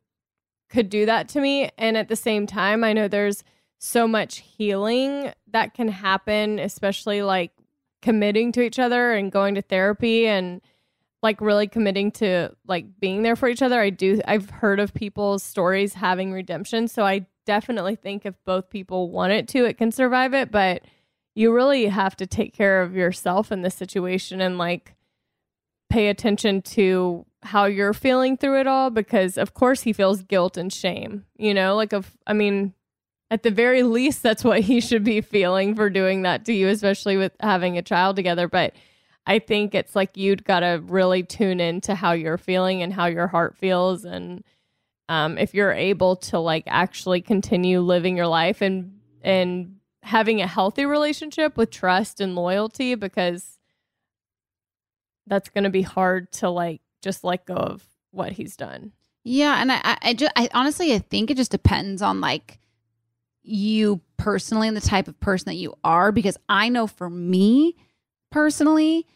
[0.68, 3.44] could do that to me and at the same time I know there's
[3.78, 7.52] so much healing that can happen especially like
[8.00, 10.60] committing to each other and going to therapy and
[11.22, 13.80] like really committing to like being there for each other.
[13.80, 18.70] I do I've heard of people's stories having redemption, so I definitely think if both
[18.70, 20.82] people want it to, it can survive it, but
[21.34, 24.94] you really have to take care of yourself in this situation and like
[25.88, 30.56] pay attention to how you're feeling through it all because of course he feels guilt
[30.56, 31.74] and shame, you know?
[31.74, 32.74] Like of I mean
[33.30, 36.68] at the very least that's what he should be feeling for doing that to you
[36.68, 38.74] especially with having a child together, but
[39.26, 43.06] I think it's like you'd got to really tune into how you're feeling and how
[43.06, 44.04] your heart feels.
[44.04, 44.42] And
[45.12, 50.46] um, if you're able to like actually continue living your life and, and having a
[50.46, 53.58] healthy relationship with trust and loyalty, because
[55.26, 58.92] that's going to be hard to like just let go of what he's done.
[59.22, 62.58] Yeah, and I, I, just, I honestly, I think it just depends on like
[63.42, 66.10] you personally and the type of person that you are.
[66.10, 67.76] Because I know for me,
[68.30, 69.06] personally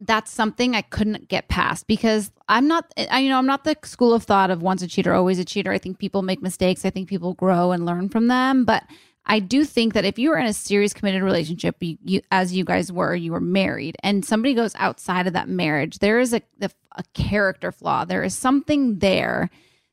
[0.00, 3.76] that's something I couldn't get past because I'm not I you know I'm not the
[3.84, 5.72] school of thought of once a cheater always a cheater.
[5.72, 6.84] I think people make mistakes.
[6.84, 8.84] I think people grow and learn from them, but
[9.26, 12.54] I do think that if you are in a serious committed relationship, you, you as
[12.54, 16.34] you guys were, you were married, and somebody goes outside of that marriage, there is
[16.34, 18.04] a, a, a character flaw.
[18.04, 19.48] There is something there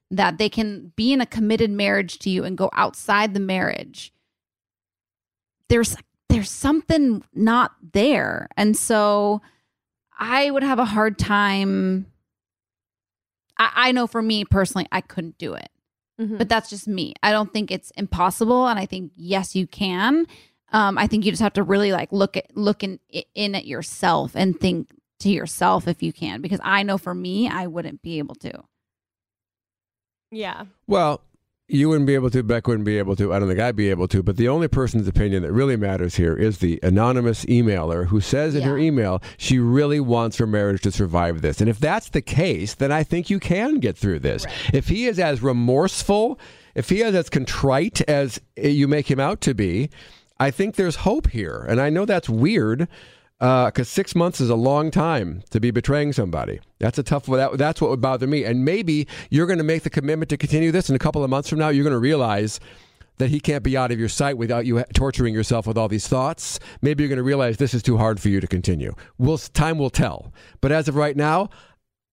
[0.09, 4.13] that they can be in a committed marriage to you and go outside the marriage.
[5.69, 5.95] There's
[6.27, 8.49] there's something not there.
[8.57, 9.41] And so
[10.21, 12.05] I would have a hard time.
[13.57, 15.69] I, I know for me personally, I couldn't do it.
[16.19, 16.37] Mm-hmm.
[16.37, 17.15] But that's just me.
[17.23, 18.67] I don't think it's impossible.
[18.67, 20.27] And I think, yes, you can.
[20.71, 22.99] Um, I think you just have to really like look at look in,
[23.33, 27.49] in at yourself and think to yourself if you can, because I know for me,
[27.49, 28.63] I wouldn't be able to.
[30.29, 30.65] Yeah.
[30.87, 31.21] Well,
[31.71, 33.89] you wouldn't be able to, Beck wouldn't be able to, I don't think I'd be
[33.89, 38.07] able to, but the only person's opinion that really matters here is the anonymous emailer
[38.07, 41.61] who says in her email she really wants her marriage to survive this.
[41.61, 44.45] And if that's the case, then I think you can get through this.
[44.73, 46.37] If he is as remorseful,
[46.75, 49.89] if he is as contrite as you make him out to be,
[50.41, 51.65] I think there's hope here.
[51.69, 52.89] And I know that's weird
[53.41, 56.59] Uh, because six months is a long time to be betraying somebody.
[56.77, 57.25] That's a tough.
[57.25, 58.43] That, that's what would bother me.
[58.43, 61.29] And maybe you're going to make the commitment to continue this, and a couple of
[61.31, 62.59] months from now, you're going to realize
[63.17, 66.07] that he can't be out of your sight without you torturing yourself with all these
[66.07, 66.59] thoughts.
[66.83, 68.93] Maybe you're going to realize this is too hard for you to continue.
[69.17, 70.31] We'll, time will tell.
[70.59, 71.49] But as of right now,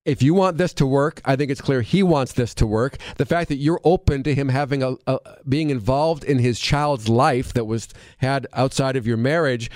[0.04, 2.96] if you want this to work, I think it's clear he wants this to work.
[3.16, 7.08] The fact that you're open to him having a, a being involved in his child's
[7.10, 9.70] life that was had outside of your marriage,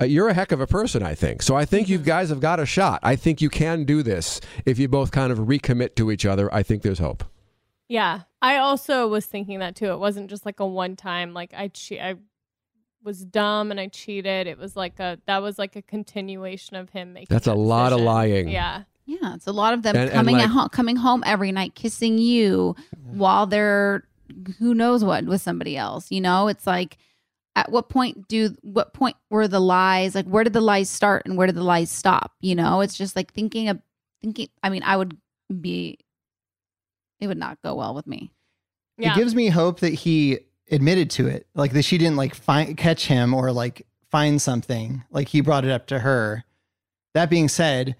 [0.00, 1.42] uh, you're a heck of a person, I think.
[1.42, 3.00] So I think you guys have got a shot.
[3.02, 6.52] I think you can do this if you both kind of recommit to each other.
[6.54, 7.24] I think there's hope.
[7.88, 8.22] Yeah.
[8.42, 9.92] I also was thinking that too.
[9.92, 12.14] It wasn't just like a one time like I che- I
[13.02, 14.46] was dumb and I cheated.
[14.46, 17.56] It was like a that was like a continuation of him making That's a that
[17.56, 18.48] lot of lying.
[18.48, 18.84] Yeah.
[19.06, 21.52] Yeah, it's a lot of them And- and, coming like- at home, coming home every
[21.52, 22.74] night, kissing you
[23.04, 24.04] while they're
[24.58, 26.10] who knows what with somebody else.
[26.10, 26.96] You know, it's like
[27.56, 30.14] at what point do what point were the lies?
[30.14, 32.32] Like where did the lies start and where did the lies stop?
[32.40, 33.80] You know, it's just like thinking of
[34.22, 34.48] thinking.
[34.62, 35.16] I mean, I would
[35.60, 35.98] be.
[37.20, 38.32] It would not go well with me.
[38.98, 39.12] Yeah.
[39.12, 40.40] It gives me hope that he
[40.70, 45.02] admitted to it, like that she didn't like find catch him or like find something.
[45.10, 46.44] Like he brought it up to her.
[47.14, 47.96] That being said,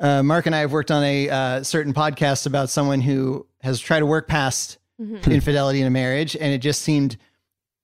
[0.00, 3.78] uh, Mark and I have worked on a uh, certain podcast about someone who has
[3.80, 5.30] tried to work past Mhm.
[5.30, 7.18] infidelity in a marriage, and it just seemed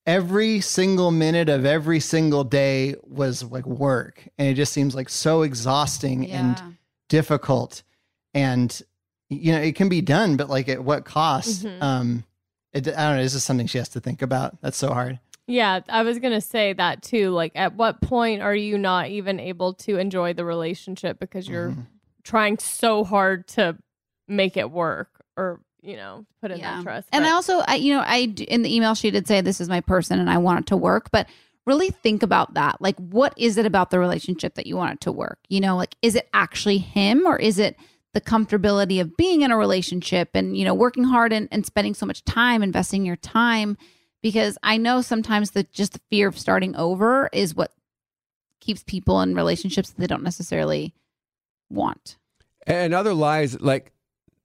[0.07, 5.09] every single minute of every single day was like work, and it just seems like
[5.09, 6.62] so exhausting and
[7.09, 7.82] difficult
[8.34, 8.80] and
[9.28, 11.82] you know it can be done but like at what cost Mhm.
[11.82, 12.24] um
[12.72, 15.18] it, i don't know this is something she has to think about that's so hard
[15.46, 17.30] Yeah, I was gonna say that too.
[17.30, 21.70] Like, at what point are you not even able to enjoy the relationship because you're
[21.70, 21.80] Mm-hmm.
[22.22, 23.76] trying so hard to
[24.28, 26.76] make it work, or you know, put in Yeah.
[26.76, 27.09] that trust?
[27.12, 29.61] And But- I also, I you know, I in the email she did say this
[29.61, 31.26] is my person and I want it to work, but
[31.66, 32.80] really think about that.
[32.80, 35.39] Like, what is it about the relationship that you want it to work?
[35.49, 37.76] You know, like, is it actually him or is it
[38.14, 41.95] the comfortability of being in a relationship and you know working hard and, and spending
[41.95, 43.76] so much time investing your time?
[44.22, 47.72] Because I know sometimes that just the fear of starting over is what
[48.61, 50.95] keeps people in relationships that they don't necessarily
[51.68, 52.16] want.
[52.66, 53.91] And other lies, like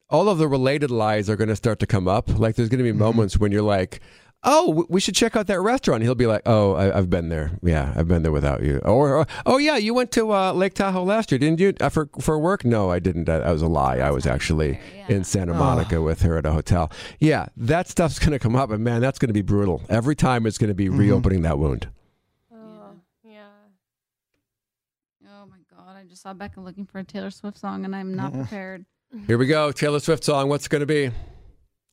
[0.10, 2.38] all of the related lies, are going to start to come up.
[2.40, 4.00] Like there's going to be moments when you're like,
[4.44, 7.52] "Oh, we should check out that restaurant." He'll be like, "Oh, I, I've been there.
[7.62, 10.74] Yeah, I've been there without you." Or, or "Oh yeah, you went to uh, Lake
[10.76, 11.74] Tahoe last year, didn't you?
[11.82, 13.26] Uh, for for work?" No, I didn't.
[13.26, 13.98] That, that was a lie.
[13.98, 14.80] I was actually
[15.10, 16.92] in Santa Monica with her at a hotel.
[17.20, 19.82] Yeah, that stuff's going to come up, and man, that's going to be brutal.
[19.90, 21.90] Every time it's going to be reopening that wound.
[23.24, 23.48] Yeah.
[25.30, 25.98] Oh my god!
[25.98, 28.86] I just saw Becca looking for a Taylor Swift song, and I'm not prepared.
[29.26, 29.72] Here we go.
[29.72, 30.50] Taylor Swift song.
[30.50, 31.12] What's it going to be?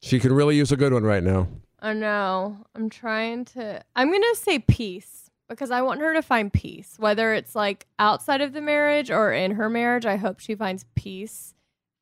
[0.03, 1.49] She could really use a good one right now.
[1.81, 2.59] I know.
[2.75, 3.83] I'm trying to.
[3.95, 7.87] I'm going to say peace because I want her to find peace, whether it's like
[7.99, 10.07] outside of the marriage or in her marriage.
[10.07, 11.55] I hope she finds peace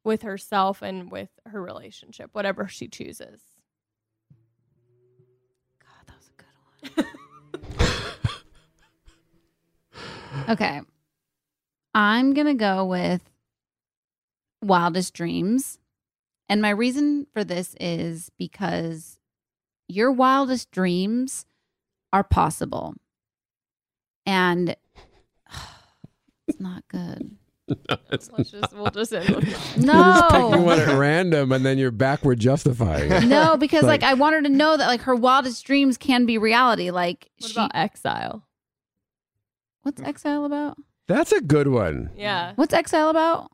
[0.04, 3.40] with herself and with her relationship, whatever she chooses.
[5.80, 7.06] God, that was a good
[10.46, 10.48] one.
[10.50, 10.80] okay,
[11.94, 13.22] I'm gonna go with
[14.62, 15.78] Wildest Dreams,
[16.48, 19.18] and my reason for this is because
[19.88, 21.46] your wildest dreams
[22.12, 22.94] are possible,
[24.26, 24.76] and
[26.48, 27.36] it's not good.
[28.10, 29.72] Let's just we'll just end with that.
[29.74, 30.62] Picking No.
[30.62, 33.24] one at random, and then you're backward justifying it.
[33.24, 36.26] No, because Like- like I want her to know that like her wildest dreams can
[36.26, 36.90] be reality.
[36.90, 38.46] Like What she, about exile?
[39.82, 40.76] what's exile about?
[41.08, 42.10] That's a good one.
[42.16, 42.52] Yeah.
[42.56, 43.50] What's exile about?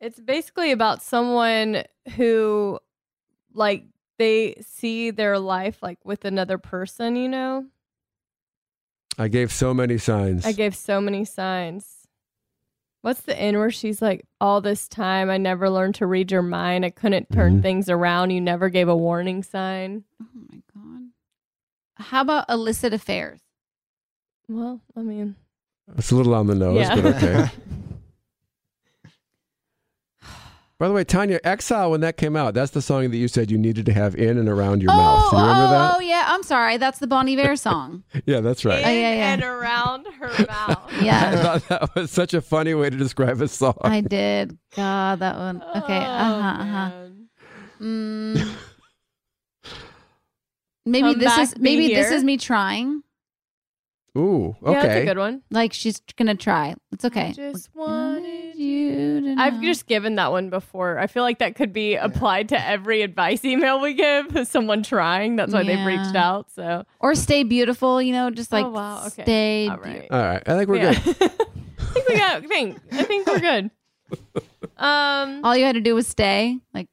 [0.00, 1.84] It's basically about someone
[2.16, 2.78] who
[3.54, 3.84] like
[4.18, 7.66] they see their life like with another person, you know?
[9.18, 10.44] I gave so many signs.
[10.44, 12.06] I gave so many signs.
[13.02, 16.42] What's the end where she's like, all this time I never learned to read your
[16.42, 16.84] mind.
[16.84, 17.62] I couldn't turn Mhm.
[17.62, 18.30] things around.
[18.30, 20.04] You never gave a warning sign.
[20.20, 21.10] Oh my god.
[21.96, 23.40] How about illicit affairs?
[24.48, 25.36] Well, I mean,
[25.96, 26.94] It's a little on the nose, Yeah.
[26.96, 27.50] but okay.
[30.78, 33.50] By the way, Tanya, Exile, when that came out, that's the song that you said
[33.50, 35.30] you needed to have in and around your mouth.
[35.30, 36.04] Do you remember oh, that?
[36.04, 36.24] yeah.
[36.28, 36.76] I'm sorry.
[36.76, 38.04] That's the Bon Iver song.
[38.26, 38.84] Yeah, that's right.
[38.84, 39.32] Oh, yeah, yeah.
[39.32, 40.92] and around her mouth.
[41.00, 41.00] yeah.
[41.00, 41.02] I
[41.32, 43.78] Yeah, thought that was such a funny way to describe a song.
[43.82, 44.58] I did.
[44.74, 45.62] God, that one.
[45.76, 45.96] Okay.
[45.96, 46.62] Oh, Uh huh.
[46.62, 46.90] Uh huh.
[47.80, 48.56] Mm.
[50.84, 52.16] Maybe Come this is be maybe this here.
[52.16, 53.02] is me trying.
[54.16, 55.42] Ooh, Yeah, that's a good one.
[55.50, 56.74] Like she's gonna try.
[56.92, 57.26] It's okay.
[57.28, 60.98] I just Look, wanted you to I've just given that one before.
[60.98, 64.48] I feel like that could be applied to every advice email we give.
[64.48, 65.36] Someone trying.
[65.36, 66.50] That's why they've reached out.
[66.50, 68.00] So, or stay beautiful.
[68.00, 69.22] You know, just like Oh, wow, okay.
[69.22, 69.68] stay.
[69.68, 70.06] all beau- right.
[70.10, 70.94] All right, I think we're Yeah.
[70.94, 71.16] good.
[71.78, 72.42] I think we got.
[72.44, 72.78] I think.
[72.92, 73.70] I think we're good.
[74.78, 75.42] Um.
[75.42, 76.58] All you had to do was stay.
[76.74, 76.88] Like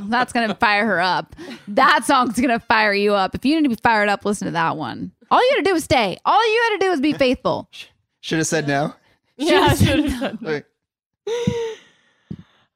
[0.00, 1.36] that's gonna fire her up.
[1.68, 3.34] That song's gonna fire you up.
[3.34, 5.12] If you need to be fired up, listen to that one.
[5.30, 6.18] All you had to do was stay.
[6.24, 7.68] All you had to do was be faithful.
[8.20, 8.94] Should have said no.
[9.36, 9.68] Yeah.
[9.70, 10.42] I should've said that.
[10.42, 10.66] Like,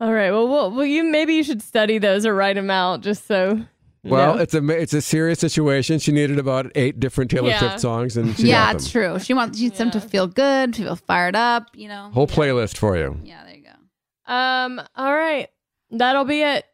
[0.01, 0.31] All right.
[0.31, 3.61] Well, well, well, you maybe you should study those or write them out just so.
[4.03, 4.41] Well, know.
[4.41, 5.99] it's a it's a serious situation.
[5.99, 7.59] She needed about eight different Taylor Yeah.
[7.59, 9.19] Swift songs, and she yeah, it's true.
[9.19, 11.69] She wants she wants them to feel good, to feel fired up.
[11.75, 12.11] You know.
[12.13, 13.19] Whole playlist for you.
[13.23, 14.33] Yeah, there you go.
[14.33, 14.81] Um.
[14.97, 15.49] All right.
[15.91, 16.65] That'll be it.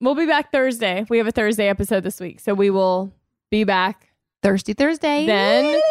[0.00, 1.06] We'll be back Thursday.
[1.08, 3.12] We have a Thursday episode this week, so we will
[3.50, 4.11] be back
[4.42, 5.26] Thirsty Thursday.
[5.26, 5.80] Then-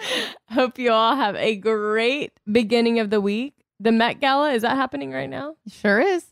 [0.50, 3.54] Hope you all have a great beginning of the week.
[3.78, 5.56] The Met Gala is that happening right now?
[5.68, 6.24] sure is.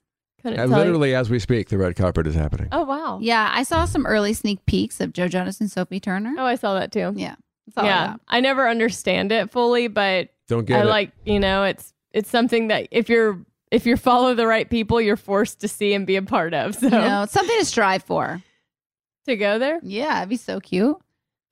[0.42, 0.84] Couldn't And tell you.
[0.84, 2.68] literally, as we speak, the red carpet is happening.
[2.70, 3.18] Oh wow.
[3.20, 6.34] Yeah, I saw some early sneak peeks of Joe Jonas and Sophie Turner.
[6.38, 7.12] Oh, I saw that too.
[7.16, 7.34] Yeah,
[7.66, 8.16] that's I yeah.
[8.28, 10.86] I never understand it fully, but Don't get I it.
[10.86, 13.40] like you know it's it's something that if you're
[13.72, 16.74] if you follow the right people, you're forced to see and be a part of.
[16.76, 18.40] So You know, it's something to strive for.
[19.28, 19.80] To go there.
[19.82, 20.96] Yeah, it'd be so cute.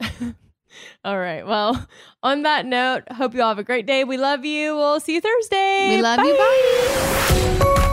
[1.05, 1.47] All right.
[1.47, 1.87] Well,
[2.23, 4.05] on that note, hope you all have a great day.
[4.05, 4.77] We love you.
[4.77, 5.89] We'll see you Thursday.
[5.89, 6.37] We love you.
[6.37, 7.93] Bye.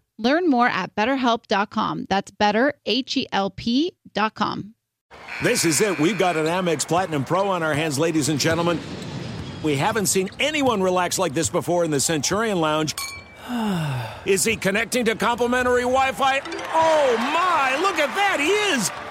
[0.17, 2.05] Learn more at betterhelp.com.
[2.09, 4.75] That's better, H E L P.com.
[5.43, 5.99] This is it.
[5.99, 8.79] We've got an Amex Platinum Pro on our hands, ladies and gentlemen.
[9.63, 12.95] We haven't seen anyone relax like this before in the Centurion Lounge.
[14.25, 16.39] Is he connecting to complimentary Wi Fi?
[16.73, 18.39] Oh my, look at that!
[18.39, 19.10] He is!